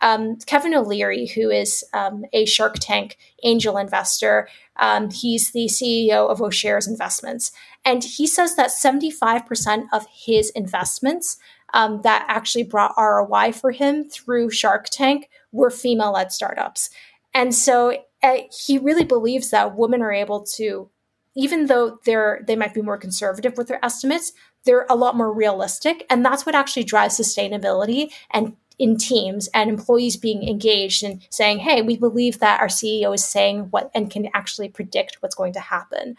um, 0.00 0.36
Kevin 0.46 0.74
O'Leary, 0.74 1.26
who 1.26 1.50
is 1.50 1.84
um, 1.92 2.24
a 2.32 2.44
Shark 2.44 2.76
Tank 2.80 3.18
angel 3.42 3.76
investor, 3.76 4.48
um, 4.76 5.10
he's 5.10 5.50
the 5.50 5.66
CEO 5.66 6.30
of 6.30 6.40
O'Shares 6.40 6.86
Investments. 6.86 7.50
And 7.84 8.04
he 8.04 8.26
says 8.26 8.54
that 8.56 8.70
75% 8.70 9.86
of 9.92 10.06
his 10.12 10.50
investments 10.50 11.38
um, 11.74 12.02
that 12.02 12.24
actually 12.28 12.62
brought 12.62 12.94
ROI 12.96 13.52
for 13.52 13.72
him 13.72 14.08
through 14.08 14.50
Shark 14.50 14.86
Tank 14.90 15.28
were 15.52 15.70
female 15.70 16.12
led 16.12 16.32
startups. 16.32 16.90
And 17.34 17.54
so 17.54 18.02
uh, 18.22 18.38
he 18.66 18.78
really 18.78 19.04
believes 19.04 19.50
that 19.50 19.76
women 19.76 20.02
are 20.02 20.12
able 20.12 20.42
to 20.42 20.88
even 21.38 21.66
though 21.66 22.00
they're 22.04 22.44
they 22.46 22.56
might 22.56 22.74
be 22.74 22.82
more 22.82 22.98
conservative 22.98 23.56
with 23.56 23.68
their 23.68 23.82
estimates, 23.82 24.32
they're 24.64 24.86
a 24.90 24.96
lot 24.96 25.16
more 25.16 25.32
realistic, 25.32 26.04
and 26.10 26.24
that's 26.24 26.44
what 26.44 26.54
actually 26.54 26.84
drives 26.84 27.18
sustainability 27.18 28.10
and 28.30 28.56
in 28.76 28.96
teams 28.96 29.48
and 29.54 29.68
employees 29.68 30.16
being 30.16 30.46
engaged 30.46 31.02
and 31.02 31.20
saying, 31.30 31.58
"Hey, 31.60 31.80
we 31.80 31.96
believe 31.96 32.40
that 32.40 32.60
our 32.60 32.68
CEO 32.68 33.14
is 33.14 33.24
saying 33.24 33.68
what 33.70 33.90
and 33.94 34.10
can 34.10 34.28
actually 34.34 34.68
predict 34.68 35.18
what's 35.20 35.34
going 35.36 35.52
to 35.52 35.60
happen." 35.60 36.16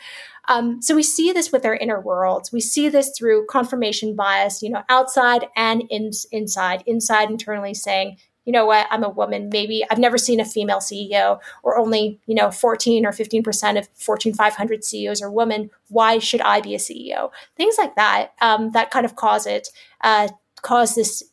Um, 0.47 0.82
so 0.82 0.95
we 0.95 1.03
see 1.03 1.32
this 1.34 1.51
with 1.51 1.65
our 1.65 1.75
inner 1.75 1.99
worlds. 1.99 2.51
We 2.51 2.62
see 2.62 2.88
this 2.89 3.12
through 3.17 3.45
confirmation 3.47 4.15
bias, 4.15 4.63
you 4.63 4.69
know, 4.69 4.84
outside 4.89 5.47
and 5.55 5.84
in, 5.89 6.12
inside. 6.32 6.84
Inside 6.86 7.29
internally 7.29 7.73
saying, 7.73 8.17
you 8.45 8.54
know 8.54 8.65
what, 8.65 8.88
I'm 8.89 9.04
a 9.04 9.10
woman. 9.10 9.49
Maybe 9.52 9.84
I've 9.89 9.99
never 9.99 10.17
seen 10.17 10.39
a 10.39 10.45
female 10.45 10.80
CEO 10.80 11.39
or 11.62 11.78
only, 11.78 12.19
you 12.25 12.36
know, 12.36 12.52
14 12.52 13.06
or 13.06 13.12
15% 13.12 13.78
of 13.78 13.88
Fortune 13.93 14.34
500 14.34 14.84
CEOs 14.84 15.21
are 15.21 15.32
women. 15.32 15.69
Why 15.89 16.19
should 16.19 16.41
I 16.41 16.62
be 16.62 16.73
a 16.73 16.80
CEO? 16.80 17.32
Things 17.56 17.75
like 17.78 17.95
that, 17.95 18.34
um, 18.41 18.71
that 18.71 18.91
kind 18.91 19.06
of 19.06 19.15
cause 19.15 19.45
it, 19.45 19.69
uh, 20.02 20.30
cause 20.62 20.95
this 20.95 21.23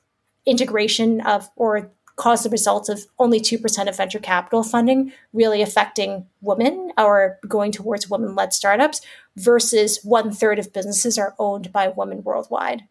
integration 0.44 1.20
of, 1.22 1.48
or 1.56 1.90
cause 2.16 2.42
the 2.42 2.50
result 2.50 2.88
of 2.88 3.06
only 3.18 3.40
2% 3.40 3.88
of 3.88 3.96
venture 3.96 4.18
capital 4.18 4.62
funding 4.62 5.12
really 5.32 5.62
affecting 5.62 6.26
women 6.40 6.92
or 6.98 7.38
going 7.46 7.70
towards 7.70 8.10
women 8.10 8.34
led 8.34 8.52
startups 8.52 9.00
versus 9.36 10.00
one 10.02 10.32
third 10.32 10.58
of 10.58 10.72
businesses 10.72 11.18
are 11.18 11.34
owned 11.38 11.72
by 11.72 11.88
women 11.88 12.22
worldwide. 12.22 12.82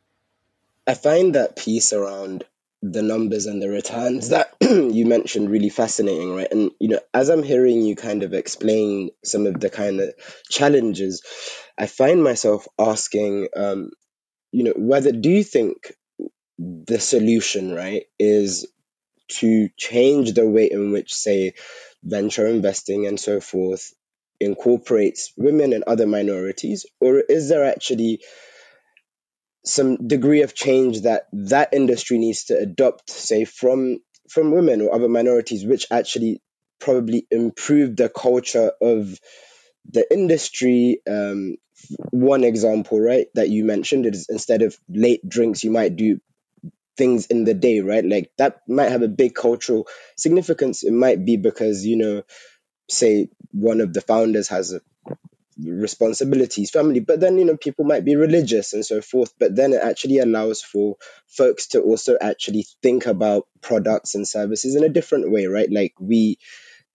I 0.87 0.93
find 0.93 1.33
that 1.33 1.55
piece 1.55 1.91
around 1.91 2.45
the 2.91 3.01
numbers 3.01 3.45
and 3.47 3.61
the 3.61 3.69
returns 3.69 4.29
that 4.29 4.53
you 4.61 5.05
mentioned 5.05 5.49
really 5.49 5.69
fascinating, 5.69 6.35
right? 6.35 6.47
And 6.51 6.71
you 6.79 6.89
know, 6.89 6.99
as 7.13 7.29
I'm 7.29 7.43
hearing 7.43 7.81
you 7.81 7.95
kind 7.95 8.23
of 8.23 8.33
explain 8.33 9.09
some 9.23 9.47
of 9.47 9.59
the 9.59 9.69
kind 9.69 9.99
of 9.99 10.13
challenges, 10.49 11.23
I 11.77 11.87
find 11.87 12.23
myself 12.23 12.67
asking, 12.77 13.47
um, 13.55 13.91
you 14.51 14.63
know, 14.63 14.73
whether 14.75 15.11
do 15.11 15.29
you 15.29 15.43
think 15.43 15.93
the 16.59 16.99
solution, 16.99 17.73
right, 17.73 18.03
is 18.19 18.67
to 19.27 19.69
change 19.77 20.33
the 20.33 20.47
way 20.47 20.69
in 20.71 20.91
which, 20.91 21.13
say, 21.13 21.53
venture 22.03 22.47
investing 22.47 23.07
and 23.07 23.19
so 23.19 23.39
forth 23.41 23.93
incorporates 24.39 25.31
women 25.37 25.73
and 25.73 25.83
other 25.85 26.05
minorities, 26.05 26.85
or 26.99 27.19
is 27.19 27.49
there 27.49 27.65
actually 27.65 28.21
some 29.65 30.07
degree 30.07 30.41
of 30.43 30.53
change 30.53 31.01
that 31.01 31.27
that 31.33 31.73
industry 31.73 32.17
needs 32.17 32.45
to 32.45 32.57
adopt, 32.57 33.09
say 33.09 33.45
from 33.45 33.99
from 34.29 34.51
women 34.51 34.81
or 34.81 34.93
other 34.93 35.09
minorities, 35.09 35.65
which 35.65 35.87
actually 35.91 36.41
probably 36.79 37.27
improve 37.31 37.95
the 37.95 38.09
culture 38.09 38.71
of 38.81 39.19
the 39.91 40.05
industry. 40.13 41.01
Um, 41.09 41.57
one 42.11 42.43
example, 42.43 42.99
right, 42.99 43.27
that 43.35 43.49
you 43.49 43.65
mentioned 43.65 44.05
is 44.05 44.27
instead 44.29 44.61
of 44.61 44.77
late 44.89 45.27
drinks, 45.27 45.63
you 45.63 45.71
might 45.71 45.95
do 45.95 46.19
things 46.97 47.27
in 47.27 47.43
the 47.43 47.53
day, 47.53 47.81
right? 47.81 48.05
Like 48.05 48.31
that 48.37 48.61
might 48.67 48.91
have 48.91 49.01
a 49.01 49.07
big 49.07 49.35
cultural 49.35 49.87
significance. 50.17 50.83
It 50.83 50.93
might 50.93 51.25
be 51.25 51.37
because, 51.37 51.85
you 51.85 51.97
know, 51.97 52.23
say 52.89 53.29
one 53.51 53.81
of 53.81 53.93
the 53.93 54.01
founders 54.01 54.49
has 54.49 54.73
a 54.73 54.81
responsibilities, 55.57 56.71
family. 56.71 56.99
But 56.99 57.19
then, 57.19 57.37
you 57.37 57.45
know, 57.45 57.57
people 57.57 57.85
might 57.85 58.05
be 58.05 58.15
religious 58.15 58.73
and 58.73 58.85
so 58.85 59.01
forth. 59.01 59.33
But 59.39 59.55
then 59.55 59.73
it 59.73 59.81
actually 59.81 60.19
allows 60.19 60.61
for 60.61 60.97
folks 61.27 61.67
to 61.67 61.81
also 61.81 62.17
actually 62.19 62.65
think 62.81 63.05
about 63.05 63.47
products 63.61 64.15
and 64.15 64.27
services 64.27 64.75
in 64.75 64.83
a 64.83 64.89
different 64.89 65.31
way, 65.31 65.45
right? 65.47 65.71
Like 65.71 65.93
we, 65.99 66.37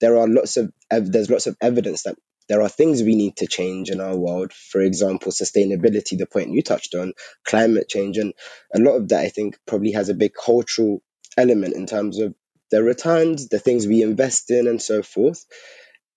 there 0.01 0.17
are 0.17 0.29
lots 0.29 0.57
of, 0.57 0.73
there's 0.91 1.31
lots 1.31 1.47
of 1.47 1.57
evidence 1.61 2.05
that 2.05 2.17
there 2.49 2.63
are 2.63 2.69
things 2.69 3.03
we 3.03 3.15
need 3.15 3.37
to 3.37 3.47
change 3.47 3.91
in 3.91 4.01
our 4.01 4.17
world. 4.17 4.53
For 4.53 4.81
example, 4.81 5.31
sustainability, 5.31 6.19
the 6.19 6.27
point 6.27 6.51
you 6.51 6.63
touched 6.63 6.97
on, 6.97 7.13
climate 7.45 7.89
change. 7.89 8.19
And 8.19 8.35
a 8.75 8.81
lot 8.81 8.97
of 8.97 9.09
that, 9.11 9.21
I 9.21 9.29
think, 9.29 9.57
probably 9.67 9.93
has 9.93 10.09
a 10.09 10.15
big 10.15 10.33
cultural 10.35 11.01
element 11.37 11.77
in 11.77 11.87
terms 11.87 12.19
of 12.19 12.35
the 12.73 12.83
returns, 12.83 13.49
the 13.49 13.61
things 13.61 13.87
we 13.87 14.03
invest 14.03 14.51
in, 14.51 14.67
and 14.67 14.83
so 14.83 15.03
forth. 15.03 15.45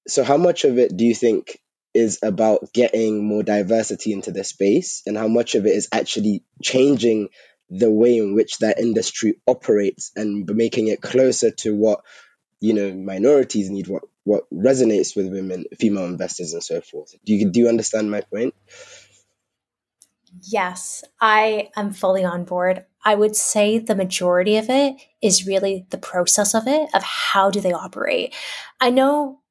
So, 0.07 0.23
how 0.23 0.37
much 0.37 0.65
of 0.65 0.79
it 0.79 0.95
do 0.97 1.05
you 1.05 1.15
think 1.15 1.59
is 1.93 2.19
about 2.23 2.73
getting 2.73 3.23
more 3.23 3.43
diversity 3.43 4.13
into 4.13 4.31
the 4.31 4.43
space 4.43 5.03
and 5.05 5.17
how 5.17 5.27
much 5.27 5.55
of 5.55 5.65
it 5.65 5.75
is 5.75 5.89
actually 5.91 6.43
changing 6.61 7.29
the 7.69 7.91
way 7.91 8.17
in 8.17 8.33
which 8.33 8.59
that 8.59 8.79
industry 8.79 9.35
operates 9.47 10.11
and 10.15 10.49
making 10.53 10.87
it 10.87 11.01
closer 11.01 11.51
to 11.51 11.73
what 11.75 12.01
you 12.59 12.73
know 12.73 12.93
minorities 12.93 13.69
need 13.69 13.87
what 13.87 14.03
what 14.23 14.43
resonates 14.51 15.15
with 15.15 15.31
women 15.31 15.65
female 15.79 16.05
investors 16.05 16.53
and 16.53 16.63
so 16.63 16.81
forth. 16.81 17.13
Do 17.25 17.33
you 17.33 17.49
do 17.51 17.59
you 17.61 17.69
understand 17.69 18.09
my 18.09 18.21
point? 18.21 18.53
Yes 20.41 21.03
i 21.21 21.69
am 21.75 21.91
fully 21.91 22.23
on 22.23 22.43
board. 22.43 22.85
I 23.05 23.15
would 23.15 23.35
say 23.35 23.79
the 23.79 23.95
majority 23.95 24.57
of 24.57 24.69
it 24.69 24.95
is 25.21 25.45
really 25.45 25.85
the 25.89 25.97
process 25.97 26.55
of 26.55 26.67
it 26.67 26.89
of 26.93 27.03
how 27.03 27.49
do 27.49 27.59
they 27.59 27.73
operate. 27.73 28.33
I 28.79 28.89
know 28.89 29.41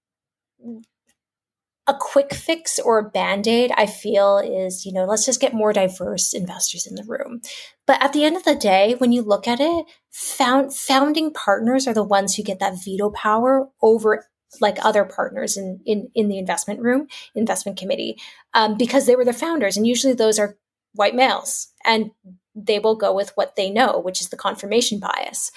a 1.89 1.95
quick 1.99 2.33
fix 2.33 2.79
or 2.79 2.99
a 2.99 3.11
band-aid 3.11 3.73
i 3.77 3.87
feel 3.87 4.39
is 4.39 4.87
you 4.87 4.93
know 4.93 5.05
let's 5.05 5.27
just 5.27 5.41
get 5.41 5.53
more 5.53 5.73
diverse 5.73 6.33
investors 6.33 6.87
in 6.87 6.95
the 6.95 7.05
room. 7.05 7.41
But 7.87 8.03
at 8.03 8.13
the 8.13 8.25
end 8.25 8.37
of 8.37 8.45
the 8.45 8.55
day 8.55 8.95
when 8.99 9.13
you 9.13 9.23
look 9.23 9.49
at 9.49 9.61
it 9.61 9.87
found, 10.11 10.75
founding 10.75 11.33
partners 11.33 11.87
are 11.87 11.95
the 11.95 12.05
ones 12.05 12.35
who 12.35 12.43
get 12.43 12.59
that 12.61 12.83
veto 12.85 13.11
power 13.11 13.69
over 13.83 14.27
like 14.61 14.77
other 14.85 15.05
partners 15.05 15.57
in 15.57 15.81
in, 15.87 16.11
in 16.15 16.29
the 16.29 16.39
investment 16.39 16.81
room 16.81 17.07
investment 17.35 17.79
committee 17.79 18.19
um, 18.55 18.77
because 18.77 19.07
they 19.07 19.17
were 19.17 19.25
the 19.25 19.33
founders. 19.33 19.77
And 19.77 19.87
usually 19.87 20.15
those 20.15 20.39
are 20.39 20.59
white 20.95 21.15
males 21.15 21.69
and 21.85 22.11
they 22.55 22.79
will 22.79 22.97
go 22.97 23.15
with 23.15 23.33
what 23.35 23.57
they 23.57 23.71
know 23.71 23.99
which 23.99 24.21
is 24.21 24.29
the 24.29 24.37
confirmation 24.37 25.01
bias. 25.01 25.51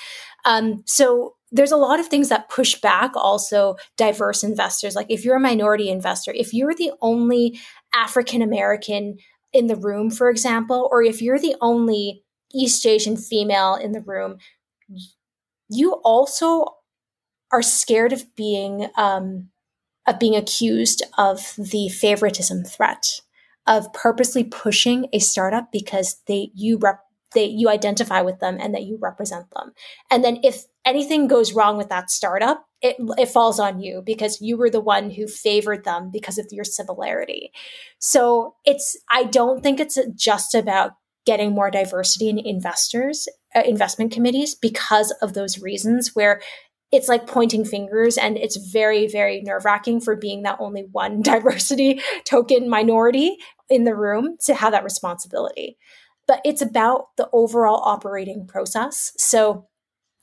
Um, 0.45 0.83
so 0.85 1.35
there's 1.55 1.71
a 1.71 1.77
lot 1.77 1.99
of 1.99 2.07
things 2.07 2.29
that 2.29 2.49
push 2.49 2.75
back 2.75 3.11
also 3.15 3.77
diverse 3.97 4.43
investors. 4.43 4.95
Like 4.95 5.07
if 5.09 5.23
you're 5.23 5.37
a 5.37 5.39
minority 5.39 5.89
investor, 5.89 6.33
if 6.35 6.53
you're 6.53 6.75
the 6.75 6.91
only 7.01 7.59
African 7.93 8.41
American 8.41 9.17
in 9.53 9.67
the 9.67 9.75
room, 9.75 10.11
for 10.11 10.29
example, 10.29 10.89
or 10.91 11.01
if 11.01 11.21
you're 11.21 11.39
the 11.39 11.55
only 11.61 12.23
East 12.53 12.85
Asian 12.85 13.15
female 13.15 13.75
in 13.75 13.93
the 13.93 14.01
room, 14.01 14.37
you 15.69 15.93
also 16.03 16.65
are 17.51 17.61
scared 17.61 18.11
of 18.11 18.35
being 18.35 18.87
um, 18.97 19.49
of 20.05 20.19
being 20.19 20.35
accused 20.35 21.03
of 21.17 21.53
the 21.57 21.89
favoritism 21.89 22.63
threat 22.63 23.21
of 23.67 23.91
purposely 23.93 24.43
pushing 24.43 25.07
a 25.11 25.19
startup 25.19 25.71
because 25.71 26.21
they 26.27 26.51
you 26.53 26.77
rep 26.77 26.99
they 27.33 27.45
you 27.45 27.69
identify 27.69 28.21
with 28.21 28.39
them 28.39 28.57
and 28.59 28.73
that 28.73 28.83
you 28.83 28.97
represent 29.01 29.45
them. 29.51 29.73
And 30.09 30.23
then 30.23 30.39
if 30.43 30.63
anything 30.85 31.27
goes 31.27 31.53
wrong 31.53 31.77
with 31.77 31.89
that 31.89 32.09
startup, 32.09 32.65
it 32.81 32.95
it 33.17 33.29
falls 33.29 33.59
on 33.59 33.79
you 33.79 34.01
because 34.05 34.41
you 34.41 34.57
were 34.57 34.69
the 34.69 34.81
one 34.81 35.09
who 35.09 35.27
favored 35.27 35.83
them 35.83 36.09
because 36.11 36.37
of 36.37 36.47
your 36.51 36.63
similarity. 36.63 37.51
So 37.99 38.55
it's 38.65 38.97
I 39.09 39.23
don't 39.23 39.61
think 39.61 39.79
it's 39.79 39.97
just 40.15 40.55
about 40.55 40.91
getting 41.25 41.53
more 41.53 41.71
diversity 41.71 42.29
in 42.29 42.39
investors 42.39 43.27
uh, 43.55 43.61
investment 43.65 44.11
committees 44.11 44.53
because 44.53 45.11
of 45.21 45.33
those 45.33 45.59
reasons 45.61 46.11
where 46.13 46.41
it's 46.91 47.07
like 47.07 47.25
pointing 47.25 47.65
fingers 47.65 48.17
and 48.17 48.37
it's 48.37 48.57
very 48.57 49.07
very 49.07 49.41
nerve-wracking 49.41 49.99
for 50.01 50.15
being 50.15 50.43
that 50.43 50.57
only 50.59 50.85
one 50.91 51.21
diversity 51.23 51.99
token 52.25 52.69
minority 52.69 53.37
in 53.69 53.83
the 53.83 53.95
room 53.95 54.37
to 54.45 54.53
have 54.53 54.71
that 54.71 54.83
responsibility 54.83 55.77
but 56.27 56.41
it's 56.43 56.61
about 56.61 57.15
the 57.17 57.29
overall 57.31 57.81
operating 57.83 58.47
process. 58.47 59.13
So 59.17 59.67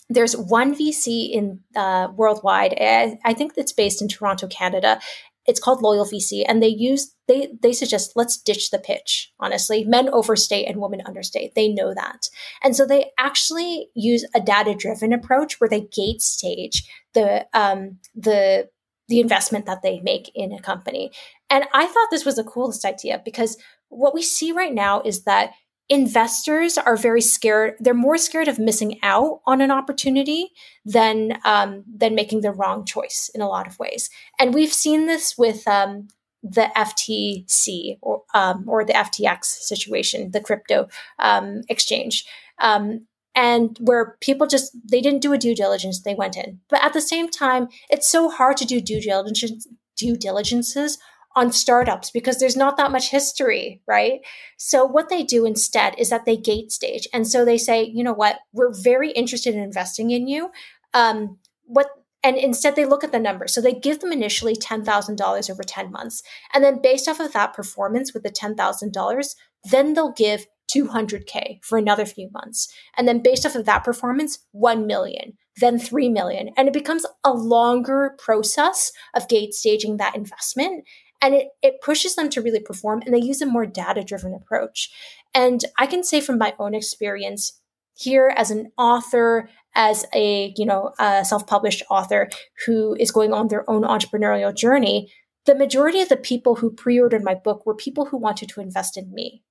there's 0.09 0.37
one 0.37 0.75
VC 0.75 1.31
in 1.31 1.61
uh, 1.75 2.09
worldwide. 2.15 2.75
I 2.81 3.35
think 3.35 3.53
it's 3.57 3.73
based 3.73 4.03
in 4.03 4.09
Toronto, 4.09 4.47
Canada. 4.47 5.01
It's 5.45 5.61
called 5.61 5.83
Loyal 5.83 6.05
VC, 6.05 6.45
and 6.47 6.63
they 6.63 6.69
use 6.69 7.15
they 7.27 7.49
they 7.61 7.73
suggest 7.73 8.13
let's 8.15 8.41
ditch 8.41 8.71
the 8.71 8.79
pitch. 8.79 9.33
Honestly, 9.41 9.85
men 9.85 10.09
overstate 10.11 10.69
and 10.69 10.81
women 10.81 11.03
understate. 11.05 11.55
They 11.55 11.69
know 11.69 11.95
that, 11.95 12.29
and 12.63 12.77
so 12.77 12.87
they 12.87 13.11
actually 13.19 13.89
use 13.95 14.25
a 14.37 14.41
data 14.41 14.75
driven 14.79 15.13
approach 15.13 15.61
where 15.61 15.69
they 15.69 15.89
gate 15.93 16.21
stage 16.21 16.85
the 17.15 17.47
um, 17.55 17.99
the 18.15 18.69
the 19.09 19.21
investment 19.21 19.67
that 19.67 19.83
they 19.83 20.01
make 20.01 20.31
in 20.35 20.53
a 20.53 20.61
company. 20.61 21.11
And 21.51 21.65
I 21.75 21.87
thought 21.87 22.09
this 22.11 22.25
was 22.25 22.37
the 22.37 22.45
coolest 22.45 22.85
idea 22.85 23.21
because 23.25 23.59
what 23.89 24.15
we 24.15 24.23
see 24.23 24.53
right 24.53 24.73
now 24.73 25.03
is 25.03 25.25
that 25.25 25.53
investors 25.93 26.79
are 26.79 26.97
very 26.97 27.21
scared 27.21 27.75
they're 27.79 27.93
more 27.93 28.17
scared 28.17 28.49
of 28.49 28.59
missing 28.59 28.99
out 29.03 29.41
on 29.47 29.61
an 29.61 29.71
opportunity 29.71 30.49
than 30.87 31.39
um, 31.45 31.85
than 31.87 32.15
making 32.15 32.41
the 32.41 32.51
wrong 32.51 32.85
choice 32.85 33.31
in 33.35 33.43
a 33.43 33.49
lot 33.49 33.67
of 33.67 33.79
ways 33.79 34.09
and 34.39 34.55
we've 34.55 34.73
seen 34.73 35.07
this 35.07 35.37
with 35.37 35.69
um, 35.69 36.09
the 36.43 36.71
FTC 36.77 37.99
or 38.03 38.23
um, 38.35 38.65
or 38.67 38.85
the 38.85 38.93
FTX 38.93 39.45
situation, 39.45 40.33
the 40.33 40.41
crypto 40.41 40.89
um, 41.19 41.63
exchange, 41.69 42.25
um, 42.59 43.07
and 43.35 43.79
where 43.81 44.17
people 44.21 44.47
just 44.47 44.77
they 44.85 45.01
didn't 45.01 45.23
do 45.23 45.33
a 45.33 45.39
due 45.39 45.55
diligence, 45.55 46.03
they 46.03 46.15
went 46.15 46.37
in. 46.37 46.61
But 46.69 46.85
at 46.85 46.93
the 46.93 47.01
same 47.01 47.29
time, 47.29 47.69
it's 47.91 48.09
so 48.09 48.29
hard 48.29 48.57
to 48.59 48.65
do 48.65 48.81
due 48.81 49.01
diligence 49.01 49.69
due 49.97 50.17
diligences 50.17 50.99
on 51.35 51.53
startups 51.53 52.11
because 52.11 52.39
there's 52.39 52.57
not 52.57 52.77
that 52.77 52.93
much 52.93 53.11
history, 53.11 53.81
right? 53.87 54.21
So 54.57 54.85
what 54.85 55.09
they 55.09 55.23
do 55.23 55.45
instead 55.45 55.95
is 55.99 56.11
that 56.11 56.25
they 56.25 56.37
gate 56.37 56.73
stage. 56.73 57.09
And 57.13 57.27
so 57.27 57.45
they 57.45 57.59
say, 57.59 57.85
you 57.85 58.05
know 58.05 58.13
what, 58.13 58.39
we're 58.53 58.73
very 58.73 59.11
interested 59.13 59.55
in 59.55 59.61
investing 59.61 60.11
in 60.11 60.27
you. 60.27 60.51
Um, 60.95 61.39
what 61.65 61.89
and 62.25 62.37
instead 62.37 62.77
they 62.77 62.85
look 62.85 63.03
at 63.03 63.11
the 63.11 63.19
numbers. 63.19 63.53
So 63.53 63.61
they 63.61 63.73
give 63.73 64.01
them 64.01 64.13
initially 64.13 64.55
$10,000 64.55 65.51
over 65.51 65.63
10 65.63 65.91
months. 65.91 66.23
And 66.55 66.63
then 66.63 66.81
based 66.81 67.09
off 67.09 67.19
of 67.19 67.33
that 67.33 67.53
performance 67.53 68.15
with 68.15 68.23
the 68.23 68.31
$10,000, 68.31 69.35
then 69.71 69.95
they'll 69.95 70.13
give 70.13 70.47
200k 70.73 71.65
for 71.65 71.79
another 71.79 72.07
few 72.07 72.31
months. 72.33 72.73
And 72.97 73.07
then 73.07 73.23
based 73.23 73.45
off 73.45 73.55
of 73.55 73.67
that 73.67 73.85
performance, 73.85 74.39
1 74.53 74.87
million, 74.87 75.35
then 75.57 75.79
3 75.79 76.09
million. 76.09 76.51
And 76.57 76.69
it 76.69 76.75
becomes 76.75 77.05
a 77.25 77.33
longer 77.33 78.15
process 78.19 78.93
of 79.15 79.29
gate 79.29 79.55
staging 79.55 79.97
that 79.97 80.17
investment 80.17 80.85
and 81.23 81.35
it, 81.35 81.49
it 81.63 81.81
pushes 81.81 82.17
them 82.17 82.29
to 82.29 82.43
really 82.43 82.61
perform 82.61 83.01
and 83.07 83.15
they 83.15 83.21
use 83.21 83.41
a 83.41 83.47
more 83.47 83.65
data 83.65 84.03
driven 84.03 84.35
approach. 84.35 84.91
And 85.35 85.65
i 85.79 85.87
can 85.87 86.05
say 86.05 86.21
from 86.21 86.39
my 86.39 86.55
own 86.59 86.75
experience 86.75 87.61
here 87.95 88.33
as 88.37 88.51
an 88.51 88.73
author 88.77 89.49
as 89.75 90.05
a 90.15 90.53
you 90.57 90.67
know 90.67 90.93
a 90.99 91.25
self-published 91.25 91.83
author 91.91 92.29
who 92.67 92.95
is 92.99 93.11
going 93.11 93.33
on 93.33 93.49
their 93.49 93.69
own 93.71 93.83
entrepreneurial 93.83 94.55
journey 94.55 95.11
the 95.45 95.55
majority 95.55 96.01
of 96.01 96.09
the 96.09 96.17
people 96.17 96.57
who 96.57 96.71
pre-ordered 96.71 97.25
my 97.25 97.35
book 97.35 97.67
were 97.67 97.75
people 97.75 98.07
who 98.07 98.17
wanted 98.17 98.49
to 98.51 98.61
invest 98.61 98.97
in 98.97 99.13
me. 99.13 99.43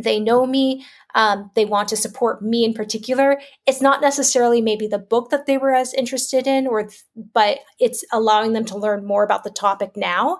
They 0.00 0.20
know 0.20 0.46
me 0.46 0.84
um, 1.14 1.50
they 1.56 1.64
want 1.64 1.88
to 1.88 1.96
support 1.96 2.40
me 2.40 2.64
in 2.64 2.72
particular. 2.72 3.40
It's 3.66 3.80
not 3.80 4.00
necessarily 4.00 4.60
maybe 4.60 4.86
the 4.86 4.98
book 4.98 5.30
that 5.30 5.46
they 5.46 5.58
were 5.58 5.74
as 5.74 5.92
interested 5.94 6.46
in 6.46 6.68
or 6.68 6.88
but 7.34 7.58
it's 7.80 8.04
allowing 8.12 8.52
them 8.52 8.64
to 8.66 8.78
learn 8.78 9.04
more 9.04 9.24
about 9.24 9.42
the 9.42 9.50
topic 9.50 9.96
now 9.96 10.38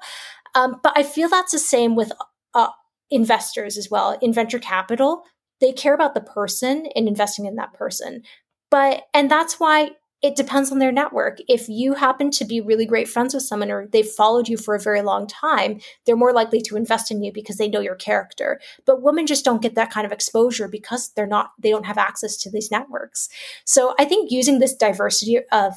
um, 0.54 0.80
but 0.82 0.92
I 0.96 1.02
feel 1.02 1.28
that's 1.28 1.52
the 1.52 1.58
same 1.58 1.94
with 1.96 2.12
uh, 2.54 2.68
investors 3.10 3.76
as 3.76 3.90
well. 3.90 4.18
In 4.20 4.32
venture 4.32 4.58
capital, 4.58 5.22
they 5.60 5.72
care 5.72 5.94
about 5.94 6.14
the 6.14 6.20
person 6.20 6.86
and 6.94 7.08
investing 7.08 7.46
in 7.46 7.56
that 7.56 7.74
person. 7.74 8.22
But, 8.70 9.04
and 9.14 9.30
that's 9.30 9.58
why 9.58 9.92
it 10.20 10.34
depends 10.34 10.72
on 10.72 10.78
their 10.78 10.92
network. 10.92 11.38
If 11.48 11.68
you 11.68 11.94
happen 11.94 12.30
to 12.32 12.44
be 12.44 12.60
really 12.60 12.86
great 12.86 13.08
friends 13.08 13.34
with 13.34 13.44
someone 13.44 13.70
or 13.70 13.86
they've 13.86 14.06
followed 14.06 14.48
you 14.48 14.56
for 14.56 14.74
a 14.74 14.80
very 14.80 15.00
long 15.00 15.26
time, 15.28 15.80
they're 16.04 16.16
more 16.16 16.32
likely 16.32 16.60
to 16.62 16.76
invest 16.76 17.10
in 17.10 17.22
you 17.22 17.32
because 17.32 17.56
they 17.56 17.68
know 17.68 17.80
your 17.80 17.94
character. 17.94 18.60
But 18.84 19.00
women 19.00 19.26
just 19.26 19.44
don't 19.44 19.62
get 19.62 19.76
that 19.76 19.90
kind 19.90 20.04
of 20.04 20.12
exposure 20.12 20.66
because 20.68 21.12
they're 21.14 21.26
not, 21.26 21.52
they 21.58 21.70
don't 21.70 21.86
have 21.86 21.98
access 21.98 22.36
to 22.38 22.50
these 22.50 22.70
networks. 22.70 23.28
So 23.64 23.94
I 23.98 24.04
think 24.04 24.30
using 24.30 24.58
this 24.58 24.74
diversity 24.74 25.38
of, 25.52 25.74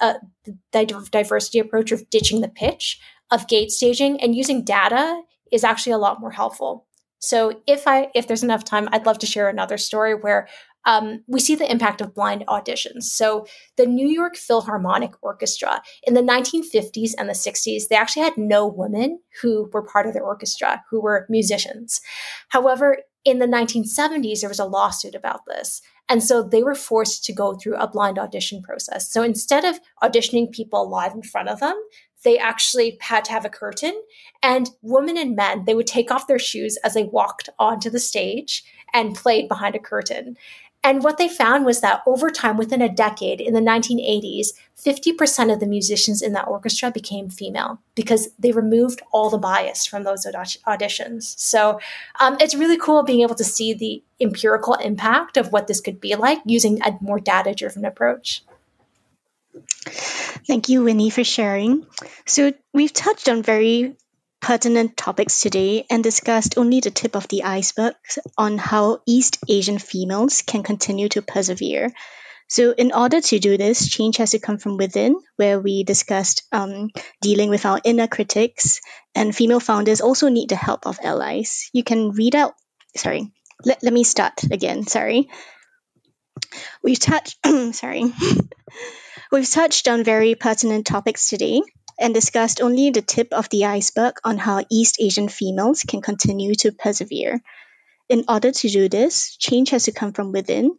uh, 0.00 0.14
the 0.72 1.06
diversity 1.10 1.58
approach 1.58 1.90
of 1.92 2.08
ditching 2.10 2.40
the 2.40 2.48
pitch, 2.48 3.00
of 3.30 3.48
gate 3.48 3.70
staging 3.70 4.20
and 4.20 4.34
using 4.34 4.64
data 4.64 5.22
is 5.52 5.64
actually 5.64 5.92
a 5.92 5.98
lot 5.98 6.20
more 6.20 6.30
helpful. 6.30 6.86
So 7.18 7.60
if 7.66 7.86
I 7.86 8.08
if 8.14 8.26
there's 8.26 8.42
enough 8.42 8.64
time, 8.64 8.88
I'd 8.92 9.06
love 9.06 9.18
to 9.18 9.26
share 9.26 9.48
another 9.48 9.76
story 9.76 10.14
where 10.14 10.48
um, 10.86 11.22
we 11.26 11.40
see 11.40 11.54
the 11.54 11.70
impact 11.70 12.00
of 12.00 12.14
blind 12.14 12.44
auditions. 12.48 13.02
So 13.02 13.46
the 13.76 13.86
New 13.86 14.08
York 14.08 14.36
Philharmonic 14.36 15.12
Orchestra 15.22 15.82
in 16.04 16.14
the 16.14 16.22
1950s 16.22 17.12
and 17.18 17.28
the 17.28 17.34
60s, 17.34 17.88
they 17.88 17.96
actually 17.96 18.22
had 18.22 18.38
no 18.38 18.66
women 18.66 19.20
who 19.42 19.68
were 19.72 19.82
part 19.82 20.06
of 20.06 20.14
their 20.14 20.24
orchestra 20.24 20.82
who 20.90 21.02
were 21.02 21.26
musicians. 21.28 22.00
However, 22.48 22.98
in 23.24 23.38
the 23.38 23.46
1970s, 23.46 24.40
there 24.40 24.48
was 24.48 24.58
a 24.58 24.64
lawsuit 24.64 25.14
about 25.14 25.40
this. 25.46 25.82
And 26.08 26.22
so 26.24 26.42
they 26.42 26.62
were 26.62 26.74
forced 26.74 27.24
to 27.24 27.32
go 27.32 27.54
through 27.54 27.76
a 27.76 27.86
blind 27.86 28.18
audition 28.18 28.62
process. 28.62 29.12
So 29.12 29.22
instead 29.22 29.64
of 29.64 29.78
auditioning 30.02 30.50
people 30.50 30.90
live 30.90 31.12
in 31.12 31.22
front 31.22 31.48
of 31.48 31.60
them, 31.60 31.80
they 32.24 32.38
actually 32.38 32.98
had 33.00 33.24
to 33.24 33.32
have 33.32 33.44
a 33.44 33.50
curtain 33.50 34.00
and 34.42 34.70
women 34.82 35.16
and 35.16 35.36
men 35.36 35.64
they 35.64 35.74
would 35.74 35.86
take 35.86 36.10
off 36.10 36.26
their 36.26 36.38
shoes 36.38 36.76
as 36.84 36.94
they 36.94 37.04
walked 37.04 37.48
onto 37.58 37.90
the 37.90 38.00
stage 38.00 38.64
and 38.92 39.14
played 39.14 39.48
behind 39.48 39.74
a 39.74 39.78
curtain. 39.78 40.36
And 40.82 41.04
what 41.04 41.18
they 41.18 41.28
found 41.28 41.66
was 41.66 41.82
that 41.82 42.02
over 42.06 42.30
time 42.30 42.56
within 42.56 42.80
a 42.80 42.88
decade 42.88 43.40
in 43.40 43.52
the 43.52 43.60
1980s 43.60 44.48
50% 44.78 45.52
of 45.52 45.60
the 45.60 45.66
musicians 45.66 46.22
in 46.22 46.32
that 46.32 46.48
orchestra 46.48 46.90
became 46.90 47.28
female 47.28 47.82
because 47.94 48.30
they 48.38 48.50
removed 48.50 49.02
all 49.12 49.28
the 49.28 49.36
bias 49.36 49.84
from 49.84 50.04
those 50.04 50.24
auditions. 50.24 51.38
So 51.38 51.80
um, 52.18 52.38
it's 52.40 52.54
really 52.54 52.78
cool 52.78 53.02
being 53.02 53.20
able 53.20 53.34
to 53.34 53.44
see 53.44 53.74
the 53.74 54.02
empirical 54.22 54.74
impact 54.74 55.36
of 55.36 55.52
what 55.52 55.66
this 55.66 55.82
could 55.82 56.00
be 56.00 56.14
like 56.14 56.38
using 56.46 56.80
a 56.80 56.96
more 57.02 57.20
data 57.20 57.52
driven 57.54 57.84
approach 57.84 58.42
Thank 59.86 60.68
you, 60.68 60.84
Winnie, 60.84 61.10
for 61.10 61.24
sharing. 61.24 61.86
So, 62.26 62.52
we've 62.72 62.92
touched 62.92 63.28
on 63.28 63.42
very 63.42 63.96
pertinent 64.40 64.96
topics 64.96 65.40
today 65.40 65.86
and 65.90 66.02
discussed 66.02 66.56
only 66.56 66.80
the 66.80 66.90
tip 66.90 67.14
of 67.14 67.28
the 67.28 67.44
iceberg 67.44 67.94
on 68.36 68.58
how 68.58 69.00
East 69.06 69.38
Asian 69.48 69.78
females 69.78 70.42
can 70.42 70.62
continue 70.62 71.08
to 71.10 71.22
persevere. 71.22 71.92
So, 72.48 72.72
in 72.72 72.92
order 72.92 73.20
to 73.20 73.38
do 73.38 73.56
this, 73.56 73.88
change 73.88 74.16
has 74.16 74.32
to 74.32 74.38
come 74.38 74.58
from 74.58 74.76
within, 74.76 75.16
where 75.36 75.60
we 75.60 75.84
discussed 75.84 76.42
um, 76.52 76.90
dealing 77.20 77.48
with 77.48 77.64
our 77.64 77.80
inner 77.84 78.08
critics, 78.08 78.80
and 79.14 79.34
female 79.34 79.60
founders 79.60 80.00
also 80.00 80.28
need 80.28 80.48
the 80.48 80.56
help 80.56 80.86
of 80.86 80.98
allies. 81.02 81.70
You 81.72 81.84
can 81.84 82.10
read 82.10 82.34
out, 82.34 82.54
sorry, 82.96 83.30
let, 83.64 83.82
let 83.82 83.92
me 83.92 84.04
start 84.04 84.42
again, 84.50 84.86
sorry. 84.86 85.30
We've 86.82 86.98
touched, 86.98 87.38
sorry. 87.72 88.12
We've 89.32 89.48
touched 89.48 89.86
on 89.86 90.02
very 90.02 90.34
pertinent 90.34 90.86
topics 90.86 91.28
today 91.28 91.62
and 92.00 92.12
discussed 92.12 92.60
only 92.60 92.90
the 92.90 93.00
tip 93.00 93.32
of 93.32 93.48
the 93.48 93.66
iceberg 93.66 94.14
on 94.24 94.38
how 94.38 94.64
East 94.68 94.96
Asian 94.98 95.28
females 95.28 95.84
can 95.86 96.02
continue 96.02 96.54
to 96.56 96.72
persevere. 96.72 97.40
In 98.08 98.24
order 98.26 98.50
to 98.50 98.68
do 98.68 98.88
this, 98.88 99.36
change 99.36 99.70
has 99.70 99.84
to 99.84 99.92
come 99.92 100.12
from 100.12 100.32
within. 100.32 100.76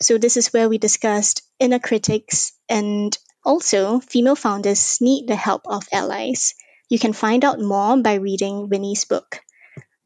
So, 0.00 0.16
this 0.16 0.38
is 0.38 0.50
where 0.50 0.70
we 0.70 0.78
discussed 0.78 1.42
inner 1.58 1.78
critics 1.78 2.52
and 2.70 3.16
also 3.44 4.00
female 4.00 4.36
founders 4.36 4.98
need 5.02 5.28
the 5.28 5.36
help 5.36 5.66
of 5.66 5.86
allies. 5.92 6.54
You 6.88 6.98
can 6.98 7.12
find 7.12 7.44
out 7.44 7.60
more 7.60 8.00
by 8.00 8.14
reading 8.14 8.70
Winnie's 8.70 9.04
book. 9.04 9.40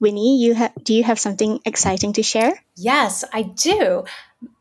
Winnie, 0.00 0.42
you 0.42 0.57
ha- 0.57 0.72
do 0.83 0.94
you 0.94 1.04
have 1.04 1.20
something 1.20 1.61
exciting 1.64 2.14
to 2.14 2.24
share? 2.24 2.61
Yes, 2.76 3.24
I 3.33 3.42
do. 3.42 4.04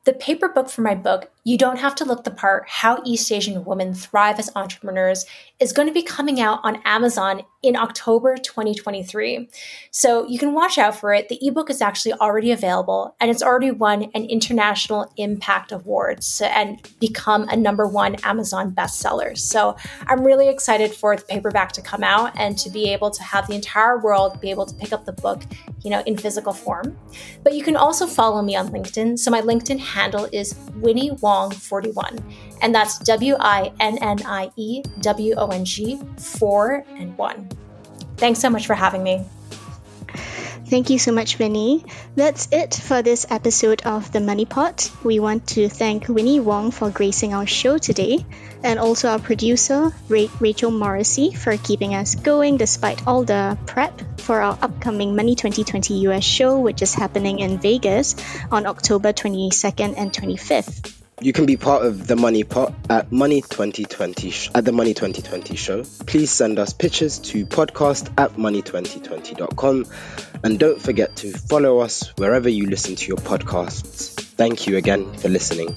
The 0.06 0.14
paper 0.14 0.50
book 0.50 0.70
for 0.70 0.82
my 0.82 0.96
book, 0.96 1.32
You 1.46 1.58
Don't 1.58 1.80
Have 1.80 1.96
to 1.96 2.06
Look 2.06 2.26
the 2.26 2.32
Part 2.32 2.66
How 2.68 3.02
East 3.06 3.32
Asian 3.32 3.64
Women 3.64 3.94
Thrive 3.94 4.38
as 4.38 4.52
Entrepreneurs, 4.54 5.26
is 5.62 5.72
going 5.72 5.88
to 5.88 5.94
be 5.94 6.04
coming 6.04 6.42
out 6.42 6.60
on 6.64 6.82
Amazon 6.84 7.44
in 7.62 7.78
October 7.78 8.36
2023. 8.36 9.50
So 9.92 10.28
you 10.28 10.38
can 10.38 10.54
watch 10.54 10.78
out 10.78 10.96
for 10.98 11.14
it. 11.14 11.30
The 11.30 11.40
ebook 11.48 11.70
is 11.70 11.82
actually 11.82 12.14
already 12.16 12.52
available 12.52 13.16
and 13.22 13.32
it's 13.32 13.42
already 13.42 13.72
won 13.72 14.12
an 14.14 14.26
International 14.26 15.10
Impact 15.16 15.72
Award 15.72 16.20
and 16.42 16.86
become 17.00 17.48
a 17.48 17.56
number 17.56 17.88
one 17.88 18.16
Amazon 18.24 18.72
bestseller. 18.72 19.38
So 19.38 19.78
I'm 20.08 20.26
really 20.26 20.50
excited 20.50 20.94
for 20.94 21.16
the 21.16 21.24
paperback 21.24 21.72
to 21.74 21.82
come 21.82 22.04
out 22.04 22.38
and 22.38 22.58
to 22.58 22.70
be 22.70 22.92
able 22.92 23.10
to 23.12 23.24
have 23.24 23.48
the 23.48 23.56
entire 23.56 23.98
world 23.98 24.42
be 24.42 24.52
able 24.52 24.66
to 24.66 24.76
pick 24.76 24.92
up 24.92 25.06
the 25.06 25.14
book, 25.14 25.44
you 25.84 25.90
know, 25.90 26.02
in 26.06 26.18
physical 26.18 26.54
form. 26.54 26.98
But 27.44 27.54
you 27.54 27.64
can 27.64 27.76
also 27.76 28.08
follow 28.08 28.42
me 28.42 28.56
on 28.56 28.70
LinkedIn. 28.70 29.20
So 29.20 29.30
my 29.32 29.42
LinkedIn 29.42 29.80
handle 29.80 30.28
is 30.32 30.56
Winnie 30.76 31.12
Wong 31.22 31.52
41, 31.52 32.20
and 32.62 32.74
that's 32.74 33.00
W 33.00 33.36
I 33.40 33.72
N 33.80 33.98
N 34.00 34.20
I 34.26 34.52
E 34.56 34.82
W 35.02 35.36
O 35.38 35.48
N 35.48 35.66
G 35.66 36.00
4 36.18 36.86
and 36.98 37.18
1. 37.18 37.50
Thanks 38.18 38.40
so 38.40 38.50
much 38.50 38.66
for 38.66 38.74
having 38.76 39.04
me. 39.04 39.24
Thank 40.66 40.90
you 40.90 40.98
so 40.98 41.12
much, 41.12 41.38
Winnie. 41.38 41.86
That's 42.16 42.48
it 42.52 42.74
for 42.74 43.02
this 43.02 43.28
episode 43.30 43.84
of 43.84 44.12
The 44.12 44.22
Money 44.22 44.46
Pod. 44.46 44.84
We 45.04 45.20
want 45.20 45.48
to 45.50 45.70
thank 45.70 46.08
Winnie 46.08 46.40
Wong 46.40 46.72
for 46.72 46.90
gracing 46.90 47.34
our 47.34 47.46
show 47.46 47.78
today, 47.78 48.26
and 48.64 48.80
also 48.80 49.10
our 49.10 49.20
producer, 49.20 49.92
Rachel 50.10 50.72
Morrissey, 50.72 51.32
for 51.32 51.58
keeping 51.58 51.94
us 51.94 52.16
going 52.16 52.58
despite 52.58 53.06
all 53.06 53.24
the 53.24 53.58
prep 53.68 54.20
for 54.22 54.42
our 54.42 54.58
upcoming 54.62 55.16
Money 55.16 55.36
2020 55.36 56.08
US 56.10 56.24
show, 56.24 56.60
which 56.60 56.82
is 56.82 56.96
happening 56.96 57.40
in 57.40 57.60
Vegas 57.60 58.16
on 58.50 58.66
October 58.66 59.14
22nd 59.14 59.94
and 59.98 60.12
25th. 60.12 61.03
You 61.24 61.32
can 61.32 61.46
be 61.46 61.56
part 61.56 61.86
of 61.86 62.06
the 62.06 62.18
Money 62.18 62.44
Pod 62.44 62.76
at 62.90 63.10
Money 63.10 63.42
2020 63.42 64.30
sh- 64.30 64.52
at 64.54 64.66
the 64.66 64.74
Money 64.74 64.94
2020 64.94 65.56
show. 65.56 65.84
Please 66.06 66.30
send 66.30 66.60
us 66.60 66.74
pictures 66.74 67.18
to 67.20 67.46
podcast 67.46 68.12
at 68.18 68.34
money2020.com 68.34 69.86
and 70.44 70.60
don't 70.60 70.82
forget 70.82 71.16
to 71.16 71.32
follow 71.32 71.80
us 71.80 72.10
wherever 72.18 72.50
you 72.50 72.68
listen 72.70 72.98
to 72.98 73.08
your 73.08 73.16
podcasts. 73.16 74.20
Thank 74.36 74.68
you 74.68 74.76
again 74.76 75.14
for 75.14 75.30
listening. 75.30 75.74